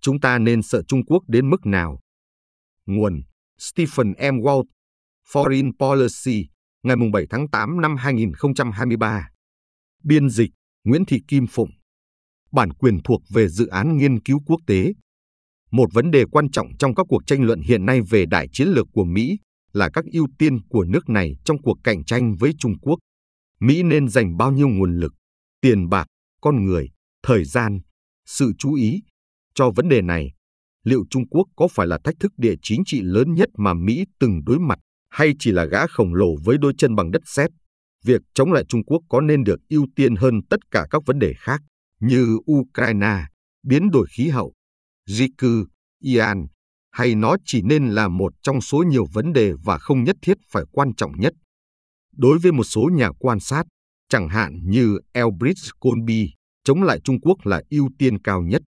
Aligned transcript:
chúng 0.00 0.20
ta 0.20 0.38
nên 0.38 0.62
sợ 0.62 0.82
Trung 0.88 1.04
Quốc 1.04 1.22
đến 1.28 1.50
mức 1.50 1.66
nào? 1.66 2.00
Nguồn 2.86 3.22
Stephen 3.58 4.12
M. 4.12 4.36
Walt, 4.40 4.64
Foreign 5.32 5.72
Policy, 5.78 6.48
ngày 6.82 6.96
7 7.12 7.26
tháng 7.30 7.48
8 7.48 7.80
năm 7.80 7.96
2023. 7.96 9.28
Biên 10.04 10.30
dịch 10.30 10.50
Nguyễn 10.84 11.04
Thị 11.04 11.20
Kim 11.28 11.46
Phụng. 11.46 11.70
Bản 12.52 12.72
quyền 12.72 13.02
thuộc 13.04 13.22
về 13.30 13.48
dự 13.48 13.66
án 13.66 13.96
nghiên 13.96 14.20
cứu 14.20 14.40
quốc 14.46 14.60
tế. 14.66 14.92
Một 15.70 15.88
vấn 15.92 16.10
đề 16.10 16.24
quan 16.32 16.50
trọng 16.50 16.66
trong 16.78 16.94
các 16.94 17.06
cuộc 17.08 17.26
tranh 17.26 17.42
luận 17.42 17.60
hiện 17.60 17.86
nay 17.86 18.00
về 18.10 18.26
đại 18.26 18.48
chiến 18.52 18.68
lược 18.68 18.86
của 18.92 19.04
Mỹ 19.04 19.38
là 19.72 19.90
các 19.92 20.04
ưu 20.12 20.26
tiên 20.38 20.58
của 20.68 20.84
nước 20.84 21.08
này 21.08 21.32
trong 21.44 21.62
cuộc 21.62 21.76
cạnh 21.84 22.04
tranh 22.04 22.34
với 22.36 22.52
Trung 22.58 22.78
Quốc. 22.80 22.98
Mỹ 23.60 23.82
nên 23.82 24.08
dành 24.08 24.36
bao 24.36 24.52
nhiêu 24.52 24.68
nguồn 24.68 24.96
lực, 24.96 25.14
tiền 25.60 25.88
bạc, 25.88 26.06
con 26.40 26.64
người, 26.64 26.88
thời 27.22 27.44
gian, 27.44 27.80
sự 28.26 28.52
chú 28.58 28.74
ý 28.74 29.00
cho 29.58 29.70
vấn 29.70 29.88
đề 29.88 30.02
này. 30.02 30.32
Liệu 30.84 31.04
Trung 31.10 31.28
Quốc 31.28 31.46
có 31.56 31.68
phải 31.68 31.86
là 31.86 31.98
thách 32.04 32.14
thức 32.20 32.32
địa 32.36 32.54
chính 32.62 32.82
trị 32.86 33.00
lớn 33.02 33.34
nhất 33.34 33.48
mà 33.56 33.74
Mỹ 33.74 34.04
từng 34.20 34.40
đối 34.46 34.58
mặt 34.58 34.78
hay 35.10 35.32
chỉ 35.38 35.52
là 35.52 35.64
gã 35.64 35.86
khổng 35.86 36.14
lồ 36.14 36.36
với 36.44 36.58
đôi 36.58 36.72
chân 36.78 36.94
bằng 36.94 37.10
đất 37.10 37.22
sét? 37.24 37.50
Việc 38.04 38.20
chống 38.34 38.52
lại 38.52 38.64
Trung 38.68 38.84
Quốc 38.84 39.02
có 39.08 39.20
nên 39.20 39.44
được 39.44 39.60
ưu 39.68 39.86
tiên 39.96 40.16
hơn 40.16 40.34
tất 40.50 40.60
cả 40.70 40.86
các 40.90 41.02
vấn 41.06 41.18
đề 41.18 41.32
khác 41.38 41.60
như 42.00 42.38
Ukraine, 42.52 43.24
biến 43.66 43.90
đổi 43.90 44.06
khí 44.16 44.28
hậu, 44.28 44.52
di 45.06 45.26
cư, 45.38 45.66
Iran, 46.02 46.46
hay 46.90 47.14
nó 47.14 47.36
chỉ 47.44 47.62
nên 47.62 47.88
là 47.88 48.08
một 48.08 48.32
trong 48.42 48.60
số 48.60 48.78
nhiều 48.78 49.06
vấn 49.12 49.32
đề 49.32 49.52
và 49.64 49.78
không 49.78 50.04
nhất 50.04 50.16
thiết 50.22 50.36
phải 50.50 50.64
quan 50.72 50.94
trọng 50.94 51.12
nhất. 51.20 51.32
Đối 52.16 52.38
với 52.38 52.52
một 52.52 52.64
số 52.64 52.90
nhà 52.92 53.10
quan 53.18 53.40
sát, 53.40 53.62
chẳng 54.08 54.28
hạn 54.28 54.60
như 54.64 54.98
Elbridge 55.12 55.68
Colby, 55.80 56.30
chống 56.64 56.82
lại 56.82 57.00
Trung 57.04 57.20
Quốc 57.20 57.46
là 57.46 57.62
ưu 57.70 57.90
tiên 57.98 58.22
cao 58.22 58.42
nhất, 58.42 58.62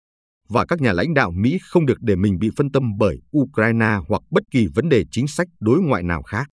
và 0.51 0.65
các 0.65 0.81
nhà 0.81 0.93
lãnh 0.93 1.13
đạo 1.13 1.31
Mỹ 1.31 1.59
không 1.61 1.85
được 1.85 1.97
để 2.01 2.15
mình 2.15 2.39
bị 2.39 2.49
phân 2.57 2.71
tâm 2.71 2.97
bởi 2.97 3.17
Ukraine 3.37 3.97
hoặc 4.07 4.21
bất 4.31 4.43
kỳ 4.51 4.67
vấn 4.75 4.89
đề 4.89 5.03
chính 5.11 5.27
sách 5.27 5.47
đối 5.59 5.81
ngoại 5.81 6.03
nào 6.03 6.23
khác. 6.23 6.47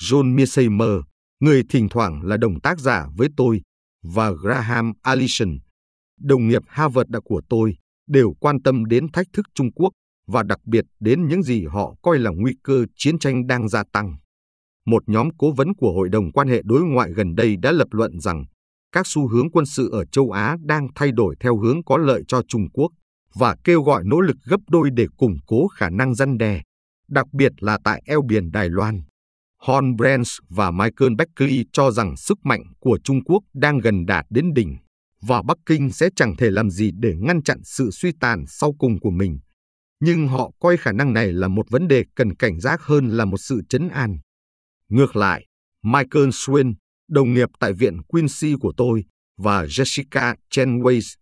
John 0.00 0.34
Mearsheimer, 0.34 1.00
người 1.40 1.62
thỉnh 1.68 1.88
thoảng 1.88 2.22
là 2.22 2.36
đồng 2.36 2.60
tác 2.60 2.78
giả 2.78 3.06
với 3.16 3.28
tôi, 3.36 3.60
và 4.02 4.30
Graham 4.30 4.92
Allison, 5.02 5.48
đồng 6.20 6.48
nghiệp 6.48 6.62
Harvard 6.68 7.10
của 7.24 7.42
tôi, 7.48 7.76
đều 8.08 8.32
quan 8.40 8.62
tâm 8.62 8.84
đến 8.84 9.12
thách 9.12 9.26
thức 9.32 9.46
Trung 9.54 9.72
Quốc 9.72 9.90
và 10.26 10.42
đặc 10.42 10.58
biệt 10.64 10.84
đến 11.00 11.28
những 11.28 11.42
gì 11.42 11.66
họ 11.66 11.94
coi 12.02 12.18
là 12.18 12.30
nguy 12.36 12.52
cơ 12.62 12.84
chiến 12.96 13.18
tranh 13.18 13.46
đang 13.46 13.68
gia 13.68 13.82
tăng. 13.92 14.16
Một 14.86 15.02
nhóm 15.06 15.28
cố 15.38 15.52
vấn 15.52 15.74
của 15.74 15.92
Hội 15.92 16.08
đồng 16.08 16.32
quan 16.32 16.48
hệ 16.48 16.62
đối 16.64 16.82
ngoại 16.82 17.10
gần 17.12 17.34
đây 17.34 17.56
đã 17.56 17.72
lập 17.72 17.88
luận 17.90 18.20
rằng 18.20 18.44
các 18.92 19.06
xu 19.06 19.28
hướng 19.28 19.50
quân 19.50 19.66
sự 19.66 19.90
ở 19.90 20.04
châu 20.04 20.30
Á 20.30 20.56
đang 20.64 20.88
thay 20.94 21.12
đổi 21.12 21.36
theo 21.40 21.58
hướng 21.58 21.84
có 21.84 21.96
lợi 21.96 22.22
cho 22.28 22.42
Trung 22.48 22.70
Quốc 22.72 22.90
và 23.34 23.56
kêu 23.64 23.82
gọi 23.82 24.02
nỗ 24.06 24.20
lực 24.20 24.36
gấp 24.44 24.60
đôi 24.68 24.90
để 24.94 25.06
củng 25.16 25.36
cố 25.46 25.68
khả 25.68 25.90
năng 25.90 26.14
răn 26.14 26.38
đe, 26.38 26.62
đặc 27.08 27.26
biệt 27.32 27.52
là 27.60 27.78
tại 27.84 28.02
eo 28.06 28.22
biển 28.22 28.50
Đài 28.50 28.68
Loan. 28.68 29.02
Hon 29.58 29.96
Brands 29.96 30.38
và 30.48 30.70
Michael 30.70 31.14
Beckley 31.18 31.64
cho 31.72 31.90
rằng 31.90 32.16
sức 32.16 32.38
mạnh 32.44 32.62
của 32.80 32.98
Trung 33.04 33.24
Quốc 33.24 33.42
đang 33.54 33.78
gần 33.78 34.06
đạt 34.06 34.26
đến 34.30 34.54
đỉnh 34.54 34.76
và 35.22 35.42
Bắc 35.42 35.58
Kinh 35.66 35.90
sẽ 35.90 36.08
chẳng 36.16 36.36
thể 36.36 36.50
làm 36.50 36.70
gì 36.70 36.90
để 36.98 37.14
ngăn 37.20 37.42
chặn 37.42 37.58
sự 37.64 37.90
suy 37.90 38.12
tàn 38.20 38.44
sau 38.46 38.74
cùng 38.78 39.00
của 39.00 39.10
mình 39.10 39.38
nhưng 40.00 40.28
họ 40.28 40.50
coi 40.60 40.76
khả 40.76 40.92
năng 40.92 41.12
này 41.12 41.32
là 41.32 41.48
một 41.48 41.70
vấn 41.70 41.88
đề 41.88 42.04
cần 42.14 42.34
cảnh 42.34 42.60
giác 42.60 42.82
hơn 42.82 43.08
là 43.08 43.24
một 43.24 43.38
sự 43.38 43.62
chấn 43.68 43.88
an. 43.88 44.18
Ngược 44.88 45.16
lại, 45.16 45.46
Michael 45.82 46.28
Swin, 46.28 46.74
đồng 47.08 47.34
nghiệp 47.34 47.48
tại 47.60 47.72
Viện 47.72 48.02
Quincy 48.02 48.54
của 48.60 48.72
tôi, 48.76 49.04
và 49.38 49.64
Jessica 49.64 50.34
Chenways, 50.50 51.16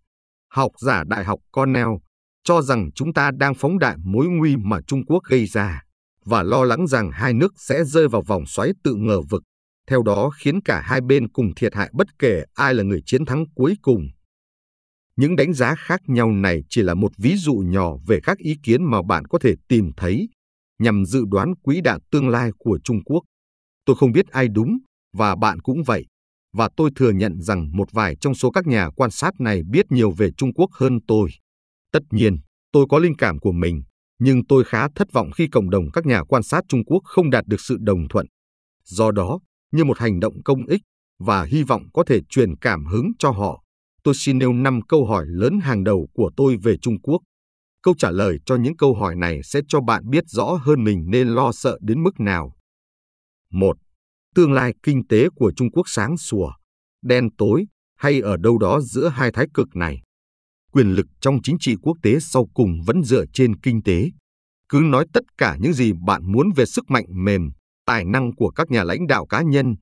học 0.51 0.73
giả 0.81 1.05
Đại 1.07 1.25
học 1.25 1.41
Cornell, 1.53 1.91
cho 2.45 2.63
rằng 2.63 2.91
chúng 2.95 3.13
ta 3.13 3.31
đang 3.31 3.55
phóng 3.55 3.79
đại 3.79 3.97
mối 4.05 4.27
nguy 4.27 4.57
mà 4.57 4.81
Trung 4.87 5.07
Quốc 5.07 5.23
gây 5.25 5.47
ra 5.47 5.83
và 6.25 6.43
lo 6.43 6.65
lắng 6.65 6.87
rằng 6.87 7.11
hai 7.13 7.33
nước 7.35 7.53
sẽ 7.57 7.85
rơi 7.85 8.09
vào 8.09 8.23
vòng 8.23 8.47
xoáy 8.47 8.73
tự 8.85 8.95
ngờ 8.95 9.21
vực, 9.31 9.43
theo 9.91 10.03
đó 10.03 10.31
khiến 10.31 10.61
cả 10.65 10.81
hai 10.81 11.01
bên 11.01 11.29
cùng 11.29 11.55
thiệt 11.57 11.75
hại 11.75 11.91
bất 11.93 12.19
kể 12.19 12.45
ai 12.55 12.75
là 12.75 12.83
người 12.83 13.03
chiến 13.07 13.25
thắng 13.25 13.45
cuối 13.55 13.75
cùng. 13.83 14.09
Những 15.17 15.37
đánh 15.37 15.53
giá 15.53 15.75
khác 15.75 16.01
nhau 16.07 16.33
này 16.33 16.63
chỉ 16.69 16.83
là 16.83 16.95
một 16.95 17.13
ví 17.19 17.37
dụ 17.37 17.55
nhỏ 17.55 17.97
về 18.07 18.21
các 18.23 18.39
ý 18.39 18.57
kiến 18.63 18.85
mà 18.85 19.03
bạn 19.03 19.25
có 19.25 19.39
thể 19.39 19.55
tìm 19.69 19.91
thấy 19.97 20.29
nhằm 20.79 21.05
dự 21.05 21.25
đoán 21.29 21.55
quỹ 21.63 21.81
đạo 21.81 21.99
tương 22.11 22.29
lai 22.29 22.51
của 22.59 22.79
Trung 22.85 23.05
Quốc. 23.05 23.23
Tôi 23.85 23.97
không 23.97 24.13
biết 24.13 24.29
ai 24.29 24.49
đúng, 24.49 24.79
và 25.13 25.37
bạn 25.37 25.61
cũng 25.61 25.83
vậy. 25.83 26.07
Và 26.59 26.69
tôi 26.77 26.91
thừa 26.97 27.11
nhận 27.11 27.41
rằng 27.41 27.71
một 27.73 27.89
vài 27.93 28.17
trong 28.21 28.35
số 28.35 28.51
các 28.51 28.67
nhà 28.67 28.91
quan 28.97 29.11
sát 29.11 29.41
này 29.41 29.63
biết 29.71 29.87
nhiều 29.91 30.11
về 30.11 30.31
Trung 30.37 30.55
Quốc 30.55 30.71
hơn 30.73 30.99
tôi. 31.07 31.31
Tất 31.93 32.03
nhiên, 32.11 32.37
tôi 32.73 32.87
có 32.89 32.99
linh 32.99 33.17
cảm 33.17 33.39
của 33.39 33.53
mình, 33.53 33.83
nhưng 34.19 34.47
tôi 34.47 34.65
khá 34.65 34.89
thất 34.95 35.13
vọng 35.13 35.31
khi 35.31 35.49
cộng 35.49 35.71
đồng 35.71 35.91
các 35.93 36.07
nhà 36.07 36.23
quan 36.25 36.43
sát 36.43 36.65
Trung 36.69 36.85
Quốc 36.85 37.01
không 37.05 37.31
đạt 37.31 37.47
được 37.47 37.61
sự 37.61 37.77
đồng 37.81 38.09
thuận. 38.09 38.27
Do 38.85 39.11
đó, 39.11 39.41
như 39.73 39.85
một 39.85 39.99
hành 39.99 40.21
động 40.21 40.43
công 40.43 40.67
ích 40.67 40.83
và 41.19 41.45
hy 41.45 41.63
vọng 41.63 41.83
có 41.93 42.05
thể 42.07 42.21
truyền 42.29 42.57
cảm 42.57 42.87
hứng 42.87 43.13
cho 43.19 43.31
họ, 43.31 43.65
tôi 44.03 44.15
xin 44.17 44.39
nêu 44.39 44.53
5 44.53 44.81
câu 44.89 45.07
hỏi 45.07 45.27
lớn 45.29 45.61
hàng 45.63 45.85
đầu 45.85 46.09
của 46.13 46.31
tôi 46.37 46.57
về 46.57 46.77
Trung 46.77 47.01
Quốc. 47.03 47.23
Câu 47.83 47.95
trả 47.99 48.11
lời 48.11 48.39
cho 48.47 48.57
những 48.57 48.77
câu 48.77 48.95
hỏi 48.95 49.17
này 49.17 49.41
sẽ 49.45 49.61
cho 49.69 49.81
bạn 49.81 50.11
biết 50.11 50.25
rõ 50.27 50.59
hơn 50.63 50.85
mình 50.85 51.05
nên 51.11 51.29
lo 51.29 51.53
sợ 51.53 51.79
đến 51.81 52.03
mức 52.03 52.21
nào. 52.21 52.57
1. 53.53 53.77
Tương 54.39 54.53
lai 54.53 54.75
kinh 54.83 55.07
tế 55.07 55.29
của 55.37 55.53
Trung 55.57 55.71
Quốc 55.71 55.83
sáng 55.87 56.17
sủa, 56.17 56.53
đen 57.03 57.29
tối 57.39 57.67
hay 57.97 58.21
ở 58.21 58.37
đâu 58.37 58.59
đó 58.59 58.81
giữa 58.81 59.09
hai 59.09 59.33
thái 59.33 59.47
cực 59.55 59.77
này. 59.77 60.03
Quyền 60.73 60.95
lực 60.95 61.07
trong 61.21 61.39
chính 61.43 61.57
trị 61.61 61.77
quốc 61.83 61.97
tế 62.03 62.19
sau 62.21 62.47
cùng 62.55 62.81
vẫn 62.87 63.03
dựa 63.03 63.25
trên 63.33 63.61
kinh 63.61 63.83
tế. 63.83 64.11
Cứ 64.69 64.81
nói 64.85 65.07
tất 65.13 65.21
cả 65.39 65.57
những 65.61 65.73
gì 65.73 65.93
bạn 66.07 66.33
muốn 66.33 66.51
về 66.57 66.67
sức 66.67 66.85
mạnh 66.89 67.05
mềm, 67.09 67.51
tài 67.87 68.05
năng 68.05 68.35
của 68.37 68.51
các 68.51 68.71
nhà 68.71 68.85
lãnh 68.85 69.07
đạo 69.07 69.27
cá 69.27 69.43
nhân, 69.43 69.75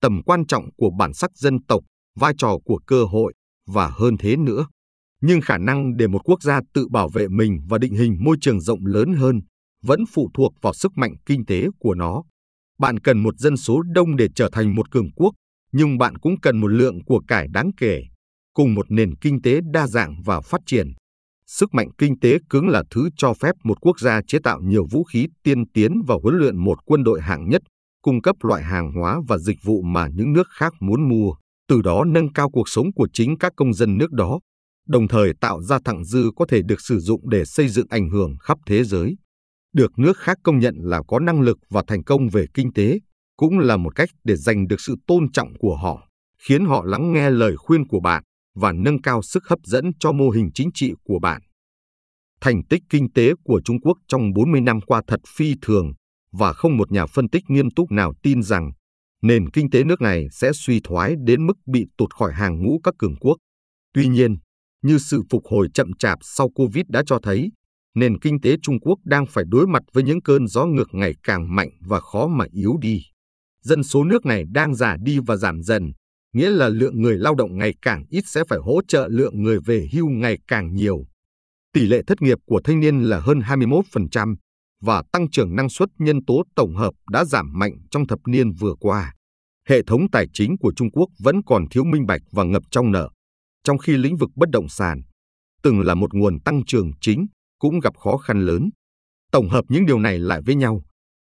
tầm 0.00 0.22
quan 0.26 0.46
trọng 0.46 0.64
của 0.76 0.90
bản 0.98 1.12
sắc 1.14 1.30
dân 1.36 1.64
tộc, 1.68 1.84
vai 2.18 2.32
trò 2.38 2.58
của 2.64 2.78
cơ 2.86 3.04
hội, 3.04 3.34
và 3.66 3.90
hơn 3.94 4.16
thế 4.18 4.36
nữa. 4.36 4.66
Nhưng 5.22 5.40
khả 5.40 5.58
năng 5.58 5.96
để 5.96 6.06
một 6.06 6.20
quốc 6.24 6.42
gia 6.42 6.60
tự 6.74 6.88
bảo 6.88 7.08
vệ 7.08 7.28
mình 7.28 7.60
và 7.68 7.78
định 7.78 7.94
hình 7.94 8.16
môi 8.20 8.36
trường 8.40 8.60
rộng 8.60 8.86
lớn 8.86 9.12
hơn 9.12 9.40
vẫn 9.82 10.04
phụ 10.12 10.30
thuộc 10.34 10.52
vào 10.62 10.72
sức 10.72 10.92
mạnh 10.96 11.14
kinh 11.26 11.44
tế 11.46 11.66
của 11.78 11.94
nó. 11.94 12.22
Bạn 12.80 12.98
cần 12.98 13.18
một 13.18 13.38
dân 13.38 13.56
số 13.56 13.82
đông 13.82 14.16
để 14.16 14.28
trở 14.34 14.48
thành 14.52 14.74
một 14.74 14.90
cường 14.90 15.10
quốc, 15.16 15.34
nhưng 15.72 15.98
bạn 15.98 16.18
cũng 16.18 16.40
cần 16.40 16.60
một 16.60 16.68
lượng 16.68 17.04
của 17.04 17.20
cải 17.28 17.48
đáng 17.48 17.70
kể, 17.76 18.02
cùng 18.54 18.74
một 18.74 18.86
nền 18.88 19.16
kinh 19.16 19.42
tế 19.42 19.60
đa 19.72 19.86
dạng 19.86 20.22
và 20.24 20.40
phát 20.40 20.60
triển. 20.66 20.86
Sức 21.46 21.74
mạnh 21.74 21.88
kinh 21.98 22.20
tế 22.20 22.38
cứng 22.50 22.68
là 22.68 22.82
thứ 22.90 23.08
cho 23.16 23.34
phép 23.34 23.52
một 23.64 23.80
quốc 23.80 24.00
gia 24.00 24.20
chế 24.26 24.38
tạo 24.44 24.60
nhiều 24.60 24.86
vũ 24.90 25.04
khí 25.04 25.26
tiên 25.42 25.70
tiến 25.74 26.02
và 26.06 26.14
huấn 26.22 26.34
luyện 26.34 26.56
một 26.56 26.78
quân 26.84 27.04
đội 27.04 27.20
hạng 27.20 27.48
nhất, 27.48 27.62
cung 28.02 28.22
cấp 28.22 28.36
loại 28.42 28.62
hàng 28.62 28.92
hóa 28.92 29.20
và 29.28 29.38
dịch 29.38 29.58
vụ 29.62 29.82
mà 29.82 30.08
những 30.14 30.32
nước 30.32 30.48
khác 30.58 30.72
muốn 30.80 31.08
mua 31.08 31.32
từ 31.68 31.82
đó 31.82 32.04
nâng 32.04 32.32
cao 32.32 32.50
cuộc 32.50 32.68
sống 32.68 32.92
của 32.92 33.08
chính 33.12 33.38
các 33.38 33.52
công 33.56 33.74
dân 33.74 33.98
nước 33.98 34.12
đó, 34.12 34.40
đồng 34.88 35.08
thời 35.08 35.32
tạo 35.40 35.62
ra 35.62 35.78
thặng 35.84 36.04
dư 36.04 36.30
có 36.36 36.46
thể 36.48 36.62
được 36.62 36.80
sử 36.80 36.98
dụng 36.98 37.30
để 37.30 37.44
xây 37.44 37.68
dựng 37.68 37.86
ảnh 37.90 38.10
hưởng 38.10 38.36
khắp 38.40 38.58
thế 38.66 38.84
giới. 38.84 39.16
Được 39.72 39.98
nước 39.98 40.18
khác 40.18 40.38
công 40.42 40.58
nhận 40.58 40.74
là 40.78 41.02
có 41.08 41.18
năng 41.18 41.40
lực 41.40 41.58
và 41.70 41.82
thành 41.86 42.04
công 42.04 42.28
về 42.28 42.46
kinh 42.54 42.72
tế, 42.72 42.98
cũng 43.36 43.58
là 43.58 43.76
một 43.76 43.94
cách 43.94 44.08
để 44.24 44.36
giành 44.36 44.68
được 44.68 44.80
sự 44.80 44.94
tôn 45.06 45.32
trọng 45.32 45.58
của 45.58 45.76
họ, 45.76 46.08
khiến 46.38 46.64
họ 46.64 46.84
lắng 46.84 47.12
nghe 47.12 47.30
lời 47.30 47.56
khuyên 47.56 47.88
của 47.88 48.00
bạn 48.00 48.22
và 48.54 48.72
nâng 48.72 49.02
cao 49.02 49.22
sức 49.22 49.44
hấp 49.48 49.58
dẫn 49.64 49.84
cho 50.00 50.12
mô 50.12 50.30
hình 50.30 50.50
chính 50.54 50.70
trị 50.74 50.92
của 51.04 51.18
bạn. 51.18 51.42
Thành 52.40 52.62
tích 52.70 52.82
kinh 52.90 53.12
tế 53.12 53.32
của 53.44 53.60
Trung 53.64 53.80
Quốc 53.80 53.98
trong 54.08 54.32
40 54.32 54.60
năm 54.60 54.80
qua 54.80 55.02
thật 55.06 55.20
phi 55.36 55.54
thường 55.62 55.92
và 56.32 56.52
không 56.52 56.76
một 56.76 56.92
nhà 56.92 57.06
phân 57.06 57.28
tích 57.28 57.42
nghiêm 57.48 57.70
túc 57.70 57.90
nào 57.90 58.12
tin 58.22 58.42
rằng 58.42 58.70
nền 59.22 59.50
kinh 59.50 59.70
tế 59.70 59.84
nước 59.84 60.00
này 60.00 60.26
sẽ 60.32 60.52
suy 60.54 60.80
thoái 60.84 61.14
đến 61.24 61.46
mức 61.46 61.56
bị 61.66 61.86
tụt 61.98 62.14
khỏi 62.14 62.32
hàng 62.32 62.62
ngũ 62.62 62.80
các 62.82 62.94
cường 62.98 63.16
quốc. 63.16 63.36
Tuy 63.94 64.06
nhiên, 64.06 64.36
như 64.82 64.98
sự 64.98 65.22
phục 65.30 65.42
hồi 65.50 65.68
chậm 65.74 65.92
chạp 65.98 66.18
sau 66.22 66.48
Covid 66.48 66.84
đã 66.88 67.02
cho 67.06 67.18
thấy, 67.22 67.50
nền 67.94 68.18
kinh 68.18 68.40
tế 68.40 68.56
Trung 68.62 68.80
Quốc 68.80 68.98
đang 69.04 69.26
phải 69.26 69.44
đối 69.48 69.66
mặt 69.66 69.82
với 69.92 70.04
những 70.04 70.22
cơn 70.22 70.46
gió 70.46 70.66
ngược 70.66 70.88
ngày 70.94 71.14
càng 71.22 71.54
mạnh 71.54 71.70
và 71.80 72.00
khó 72.00 72.26
mà 72.26 72.44
yếu 72.52 72.76
đi. 72.80 73.02
Dân 73.62 73.82
số 73.82 74.04
nước 74.04 74.26
này 74.26 74.44
đang 74.52 74.74
già 74.74 74.96
đi 75.02 75.18
và 75.26 75.36
giảm 75.36 75.62
dần, 75.62 75.92
nghĩa 76.32 76.50
là 76.50 76.68
lượng 76.68 77.02
người 77.02 77.18
lao 77.18 77.34
động 77.34 77.58
ngày 77.58 77.74
càng 77.82 78.04
ít 78.10 78.24
sẽ 78.26 78.44
phải 78.48 78.58
hỗ 78.58 78.80
trợ 78.88 79.08
lượng 79.10 79.42
người 79.42 79.58
về 79.60 79.88
hưu 79.92 80.08
ngày 80.08 80.38
càng 80.48 80.74
nhiều. 80.74 81.04
Tỷ 81.72 81.80
lệ 81.80 82.02
thất 82.06 82.22
nghiệp 82.22 82.38
của 82.46 82.60
thanh 82.64 82.80
niên 82.80 83.00
là 83.00 83.20
hơn 83.20 83.40
21%, 83.40 84.36
và 84.80 85.02
tăng 85.12 85.30
trưởng 85.30 85.56
năng 85.56 85.68
suất 85.68 85.88
nhân 85.98 86.24
tố 86.24 86.42
tổng 86.56 86.76
hợp 86.76 86.94
đã 87.10 87.24
giảm 87.24 87.58
mạnh 87.58 87.72
trong 87.90 88.06
thập 88.06 88.18
niên 88.26 88.52
vừa 88.52 88.74
qua. 88.80 89.14
Hệ 89.68 89.82
thống 89.82 90.10
tài 90.12 90.26
chính 90.32 90.56
của 90.58 90.72
Trung 90.76 90.90
Quốc 90.90 91.08
vẫn 91.18 91.42
còn 91.46 91.64
thiếu 91.70 91.84
minh 91.84 92.06
bạch 92.06 92.20
và 92.32 92.44
ngập 92.44 92.62
trong 92.70 92.92
nợ, 92.92 93.10
trong 93.64 93.78
khi 93.78 93.96
lĩnh 93.96 94.16
vực 94.16 94.30
bất 94.36 94.50
động 94.50 94.68
sản, 94.68 95.02
từng 95.62 95.80
là 95.80 95.94
một 95.94 96.14
nguồn 96.14 96.40
tăng 96.40 96.64
trưởng 96.66 96.90
chính, 97.00 97.26
cũng 97.60 97.80
gặp 97.80 97.96
khó 97.96 98.16
khăn 98.16 98.40
lớn. 98.46 98.70
Tổng 99.32 99.48
hợp 99.48 99.64
những 99.68 99.86
điều 99.86 99.98
này 99.98 100.18
lại 100.18 100.40
với 100.46 100.54
nhau, 100.54 100.82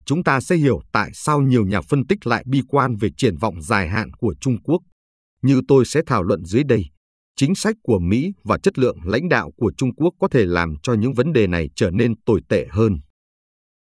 chúng 0.05 0.25
ta 0.25 0.41
sẽ 0.41 0.57
hiểu 0.57 0.81
tại 0.93 1.11
sao 1.15 1.41
nhiều 1.41 1.67
nhà 1.67 1.81
phân 1.81 2.07
tích 2.07 2.27
lại 2.27 2.45
bi 2.47 2.61
quan 2.69 2.97
về 2.97 3.09
triển 3.17 3.37
vọng 3.37 3.63
dài 3.63 3.89
hạn 3.89 4.11
của 4.13 4.35
Trung 4.41 4.63
Quốc. 4.63 4.83
Như 5.43 5.61
tôi 5.69 5.85
sẽ 5.85 6.01
thảo 6.07 6.23
luận 6.23 6.45
dưới 6.45 6.65
đây, 6.65 6.85
chính 7.37 7.55
sách 7.55 7.77
của 7.83 7.99
Mỹ 7.99 8.33
và 8.45 8.59
chất 8.63 8.79
lượng 8.79 8.99
lãnh 9.05 9.29
đạo 9.29 9.51
của 9.57 9.73
Trung 9.77 9.95
Quốc 9.95 10.15
có 10.21 10.29
thể 10.29 10.47
làm 10.47 10.75
cho 10.83 10.95
những 10.95 11.15
vấn 11.15 11.33
đề 11.33 11.47
này 11.47 11.69
trở 11.77 11.91
nên 11.91 12.15
tồi 12.27 12.41
tệ 12.49 12.67
hơn. 12.71 12.99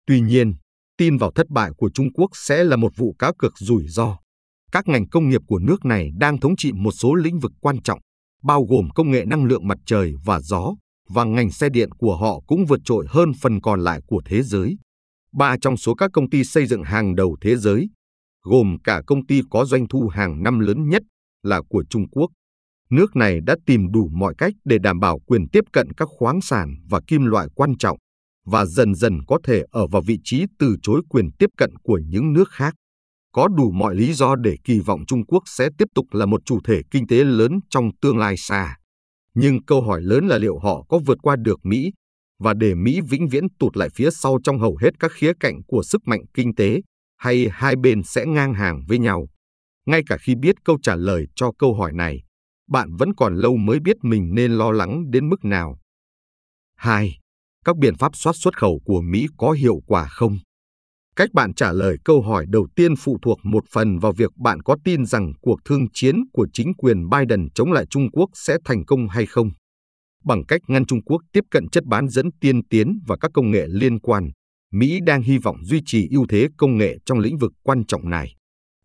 Tuy 0.06 0.20
nhiên, 0.20 0.54
tin 0.98 1.16
vào 1.16 1.32
thất 1.34 1.48
bại 1.48 1.70
của 1.76 1.90
Trung 1.94 2.12
Quốc 2.12 2.30
sẽ 2.34 2.64
là 2.64 2.76
một 2.76 2.92
vụ 2.96 3.14
cá 3.18 3.32
cược 3.38 3.58
rủi 3.58 3.88
ro. 3.88 4.18
Các 4.72 4.88
ngành 4.88 5.08
công 5.08 5.28
nghiệp 5.28 5.40
của 5.46 5.58
nước 5.58 5.84
này 5.84 6.10
đang 6.18 6.40
thống 6.40 6.56
trị 6.56 6.72
một 6.72 6.92
số 6.92 7.14
lĩnh 7.14 7.38
vực 7.38 7.52
quan 7.60 7.82
trọng, 7.82 8.00
bao 8.42 8.64
gồm 8.64 8.88
công 8.94 9.10
nghệ 9.10 9.24
năng 9.24 9.44
lượng 9.44 9.68
mặt 9.68 9.78
trời 9.86 10.14
và 10.24 10.40
gió, 10.40 10.74
và 11.14 11.24
ngành 11.24 11.50
xe 11.50 11.68
điện 11.68 11.90
của 11.92 12.16
họ 12.16 12.40
cũng 12.46 12.66
vượt 12.66 12.80
trội 12.84 13.06
hơn 13.08 13.32
phần 13.40 13.60
còn 13.60 13.80
lại 13.80 14.00
của 14.06 14.22
thế 14.24 14.42
giới. 14.42 14.78
Ba 15.32 15.56
trong 15.60 15.76
số 15.76 15.94
các 15.94 16.10
công 16.12 16.30
ty 16.30 16.44
xây 16.44 16.66
dựng 16.66 16.82
hàng 16.82 17.16
đầu 17.16 17.36
thế 17.40 17.56
giới, 17.56 17.90
gồm 18.42 18.76
cả 18.84 19.02
công 19.06 19.26
ty 19.26 19.40
có 19.50 19.64
doanh 19.64 19.88
thu 19.88 20.08
hàng 20.08 20.42
năm 20.42 20.58
lớn 20.58 20.88
nhất 20.88 21.02
là 21.42 21.62
của 21.68 21.84
Trung 21.90 22.08
Quốc. 22.08 22.30
Nước 22.90 23.16
này 23.16 23.40
đã 23.40 23.56
tìm 23.66 23.92
đủ 23.92 24.08
mọi 24.12 24.34
cách 24.38 24.52
để 24.64 24.78
đảm 24.78 25.00
bảo 25.00 25.18
quyền 25.18 25.48
tiếp 25.48 25.64
cận 25.72 25.92
các 25.96 26.08
khoáng 26.18 26.40
sản 26.40 26.74
và 26.88 27.00
kim 27.06 27.24
loại 27.24 27.48
quan 27.54 27.78
trọng 27.78 27.98
và 28.46 28.64
dần 28.64 28.94
dần 28.94 29.18
có 29.26 29.38
thể 29.44 29.62
ở 29.70 29.86
vào 29.86 30.02
vị 30.06 30.18
trí 30.24 30.44
từ 30.58 30.76
chối 30.82 31.02
quyền 31.08 31.30
tiếp 31.38 31.50
cận 31.56 31.76
của 31.82 32.00
những 32.08 32.32
nước 32.32 32.48
khác. 32.50 32.74
Có 33.32 33.48
đủ 33.48 33.70
mọi 33.70 33.94
lý 33.94 34.12
do 34.12 34.36
để 34.36 34.56
kỳ 34.64 34.80
vọng 34.80 35.06
Trung 35.06 35.26
Quốc 35.26 35.42
sẽ 35.46 35.68
tiếp 35.78 35.88
tục 35.94 36.06
là 36.10 36.26
một 36.26 36.40
chủ 36.44 36.58
thể 36.64 36.80
kinh 36.90 37.06
tế 37.06 37.24
lớn 37.24 37.60
trong 37.68 37.90
tương 38.00 38.18
lai 38.18 38.36
xa. 38.36 38.76
Nhưng 39.34 39.64
câu 39.64 39.82
hỏi 39.82 40.00
lớn 40.02 40.26
là 40.26 40.38
liệu 40.38 40.58
họ 40.58 40.84
có 40.88 40.98
vượt 41.06 41.18
qua 41.22 41.36
được 41.36 41.58
Mỹ 41.62 41.92
và 42.40 42.54
để 42.54 42.74
Mỹ 42.74 43.00
vĩnh 43.08 43.28
viễn 43.28 43.44
tụt 43.58 43.76
lại 43.76 43.88
phía 43.94 44.10
sau 44.10 44.38
trong 44.44 44.58
hầu 44.58 44.76
hết 44.76 44.90
các 44.98 45.12
khía 45.12 45.32
cạnh 45.40 45.62
của 45.66 45.82
sức 45.82 46.00
mạnh 46.04 46.20
kinh 46.34 46.54
tế, 46.54 46.80
hay 47.16 47.48
hai 47.52 47.76
bên 47.76 48.02
sẽ 48.02 48.26
ngang 48.26 48.54
hàng 48.54 48.82
với 48.88 48.98
nhau. 48.98 49.28
Ngay 49.86 50.02
cả 50.06 50.16
khi 50.20 50.34
biết 50.34 50.56
câu 50.64 50.78
trả 50.82 50.96
lời 50.96 51.26
cho 51.34 51.52
câu 51.58 51.74
hỏi 51.74 51.92
này, 51.92 52.22
bạn 52.68 52.96
vẫn 52.98 53.14
còn 53.14 53.36
lâu 53.36 53.56
mới 53.56 53.80
biết 53.80 53.96
mình 54.02 54.34
nên 54.34 54.52
lo 54.52 54.70
lắng 54.70 55.10
đến 55.10 55.28
mức 55.28 55.44
nào. 55.44 55.78
2. 56.76 57.18
Các 57.64 57.76
biện 57.76 57.96
pháp 57.96 58.16
soát 58.16 58.32
xuất 58.36 58.58
khẩu 58.58 58.80
của 58.84 59.00
Mỹ 59.00 59.26
có 59.36 59.50
hiệu 59.50 59.80
quả 59.86 60.06
không? 60.08 60.38
Cách 61.20 61.32
bạn 61.32 61.54
trả 61.54 61.72
lời 61.72 61.96
câu 62.04 62.22
hỏi 62.22 62.44
đầu 62.48 62.68
tiên 62.76 62.96
phụ 62.96 63.18
thuộc 63.22 63.38
một 63.42 63.64
phần 63.72 63.98
vào 63.98 64.12
việc 64.12 64.30
bạn 64.36 64.62
có 64.62 64.76
tin 64.84 65.06
rằng 65.06 65.32
cuộc 65.40 65.60
thương 65.64 65.86
chiến 65.92 66.16
của 66.32 66.48
chính 66.52 66.74
quyền 66.74 67.08
Biden 67.08 67.48
chống 67.54 67.72
lại 67.72 67.86
Trung 67.90 68.10
Quốc 68.10 68.28
sẽ 68.34 68.58
thành 68.64 68.84
công 68.84 69.08
hay 69.08 69.26
không. 69.26 69.50
Bằng 70.24 70.44
cách 70.48 70.60
ngăn 70.68 70.86
Trung 70.86 71.02
Quốc 71.04 71.22
tiếp 71.32 71.44
cận 71.50 71.68
chất 71.68 71.84
bán 71.84 72.08
dẫn 72.08 72.26
tiên 72.40 72.68
tiến 72.68 73.00
và 73.06 73.16
các 73.20 73.30
công 73.34 73.50
nghệ 73.50 73.66
liên 73.68 74.00
quan, 74.00 74.30
Mỹ 74.72 74.98
đang 75.06 75.22
hy 75.22 75.38
vọng 75.38 75.56
duy 75.64 75.80
trì 75.86 76.08
ưu 76.10 76.26
thế 76.28 76.48
công 76.56 76.78
nghệ 76.78 76.96
trong 77.06 77.18
lĩnh 77.18 77.38
vực 77.38 77.52
quan 77.62 77.86
trọng 77.86 78.10
này. 78.10 78.34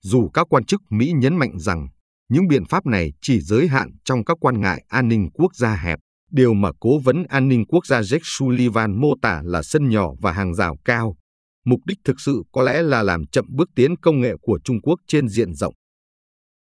Dù 0.01 0.29
các 0.33 0.47
quan 0.49 0.65
chức 0.65 0.81
Mỹ 0.89 1.11
nhấn 1.15 1.37
mạnh 1.37 1.59
rằng 1.59 1.87
những 2.29 2.47
biện 2.47 2.65
pháp 2.65 2.85
này 2.85 3.13
chỉ 3.21 3.39
giới 3.39 3.67
hạn 3.67 3.89
trong 4.03 4.25
các 4.25 4.37
quan 4.41 4.61
ngại 4.61 4.85
an 4.87 5.07
ninh 5.07 5.29
quốc 5.33 5.55
gia 5.55 5.75
hẹp, 5.75 5.99
điều 6.31 6.53
mà 6.53 6.69
Cố 6.79 6.99
vấn 6.99 7.23
An 7.23 7.47
ninh 7.47 7.65
Quốc 7.65 7.85
gia 7.85 8.01
Jake 8.01 8.19
Sullivan 8.23 9.01
mô 9.01 9.13
tả 9.21 9.41
là 9.45 9.63
sân 9.63 9.89
nhỏ 9.89 10.11
và 10.21 10.31
hàng 10.31 10.53
rào 10.53 10.75
cao. 10.85 11.15
Mục 11.65 11.79
đích 11.85 11.97
thực 12.05 12.19
sự 12.19 12.43
có 12.51 12.63
lẽ 12.63 12.81
là 12.81 13.03
làm 13.03 13.27
chậm 13.27 13.45
bước 13.49 13.69
tiến 13.75 13.95
công 13.97 14.21
nghệ 14.21 14.33
của 14.41 14.59
Trung 14.63 14.81
Quốc 14.81 14.99
trên 15.07 15.27
diện 15.27 15.53
rộng. 15.53 15.73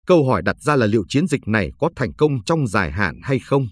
Câu 0.06 0.28
hỏi 0.28 0.42
đặt 0.42 0.56
ra 0.60 0.76
là 0.76 0.86
liệu 0.86 1.04
chiến 1.08 1.26
dịch 1.26 1.48
này 1.48 1.70
có 1.78 1.90
thành 1.96 2.12
công 2.12 2.44
trong 2.44 2.66
dài 2.66 2.92
hạn 2.92 3.14
hay 3.22 3.38
không? 3.38 3.66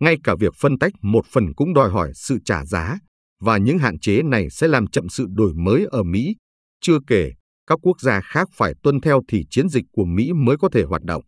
Ngay 0.00 0.16
cả 0.24 0.34
việc 0.40 0.54
phân 0.60 0.78
tách 0.78 0.92
một 1.02 1.26
phần 1.32 1.54
cũng 1.54 1.74
đòi 1.74 1.90
hỏi 1.90 2.12
sự 2.14 2.38
trả 2.44 2.64
giá, 2.64 2.98
và 3.40 3.58
những 3.58 3.78
hạn 3.78 3.98
chế 3.98 4.22
này 4.22 4.50
sẽ 4.50 4.68
làm 4.68 4.86
chậm 4.86 5.08
sự 5.08 5.26
đổi 5.28 5.54
mới 5.54 5.86
ở 5.90 6.02
Mỹ. 6.02 6.36
Chưa 6.80 6.98
kể, 7.06 7.32
các 7.66 7.78
quốc 7.82 8.00
gia 8.00 8.20
khác 8.20 8.48
phải 8.52 8.74
tuân 8.82 9.00
theo 9.00 9.22
thì 9.28 9.44
chiến 9.50 9.68
dịch 9.68 9.84
của 9.92 10.04
Mỹ 10.04 10.32
mới 10.32 10.56
có 10.56 10.68
thể 10.72 10.82
hoạt 10.82 11.02
động. 11.02 11.22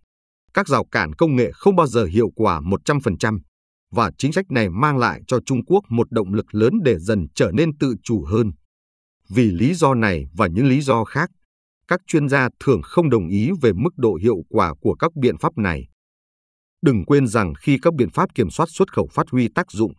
Các 0.55 0.69
rào 0.69 0.85
cản 0.91 1.13
công 1.13 1.37
nghệ 1.37 1.51
không 1.55 1.77
bao 1.77 1.87
giờ 1.87 2.05
hiệu 2.05 2.31
quả 2.35 2.61
100%, 2.61 3.39
và 3.91 4.11
chính 4.19 4.33
sách 4.33 4.51
này 4.51 4.69
mang 4.69 4.99
lại 4.99 5.21
cho 5.27 5.39
Trung 5.47 5.65
Quốc 5.65 5.81
một 5.89 6.11
động 6.11 6.35
lực 6.35 6.55
lớn 6.55 6.73
để 6.85 6.99
dần 6.99 7.27
trở 7.35 7.51
nên 7.55 7.79
tự 7.79 7.95
chủ 8.03 8.25
hơn. 8.25 8.51
Vì 9.29 9.51
lý 9.51 9.75
do 9.75 9.95
này 9.95 10.27
và 10.33 10.47
những 10.47 10.67
lý 10.67 10.81
do 10.81 11.05
khác, 11.05 11.31
các 11.89 12.01
chuyên 12.07 12.29
gia 12.29 12.49
thường 12.61 12.81
không 12.83 13.11
đồng 13.11 13.29
ý 13.29 13.51
về 13.63 13.73
mức 13.73 13.91
độ 13.97 14.15
hiệu 14.23 14.37
quả 14.49 14.75
của 14.81 14.95
các 14.95 15.17
biện 15.17 15.39
pháp 15.39 15.59
này. 15.59 15.89
Đừng 16.83 17.05
quên 17.05 17.27
rằng 17.27 17.53
khi 17.55 17.79
các 17.83 17.95
biện 17.95 18.11
pháp 18.11 18.35
kiểm 18.35 18.51
soát 18.51 18.67
xuất 18.69 18.93
khẩu 18.93 19.09
phát 19.13 19.27
huy 19.31 19.49
tác 19.55 19.71
dụng, 19.71 19.93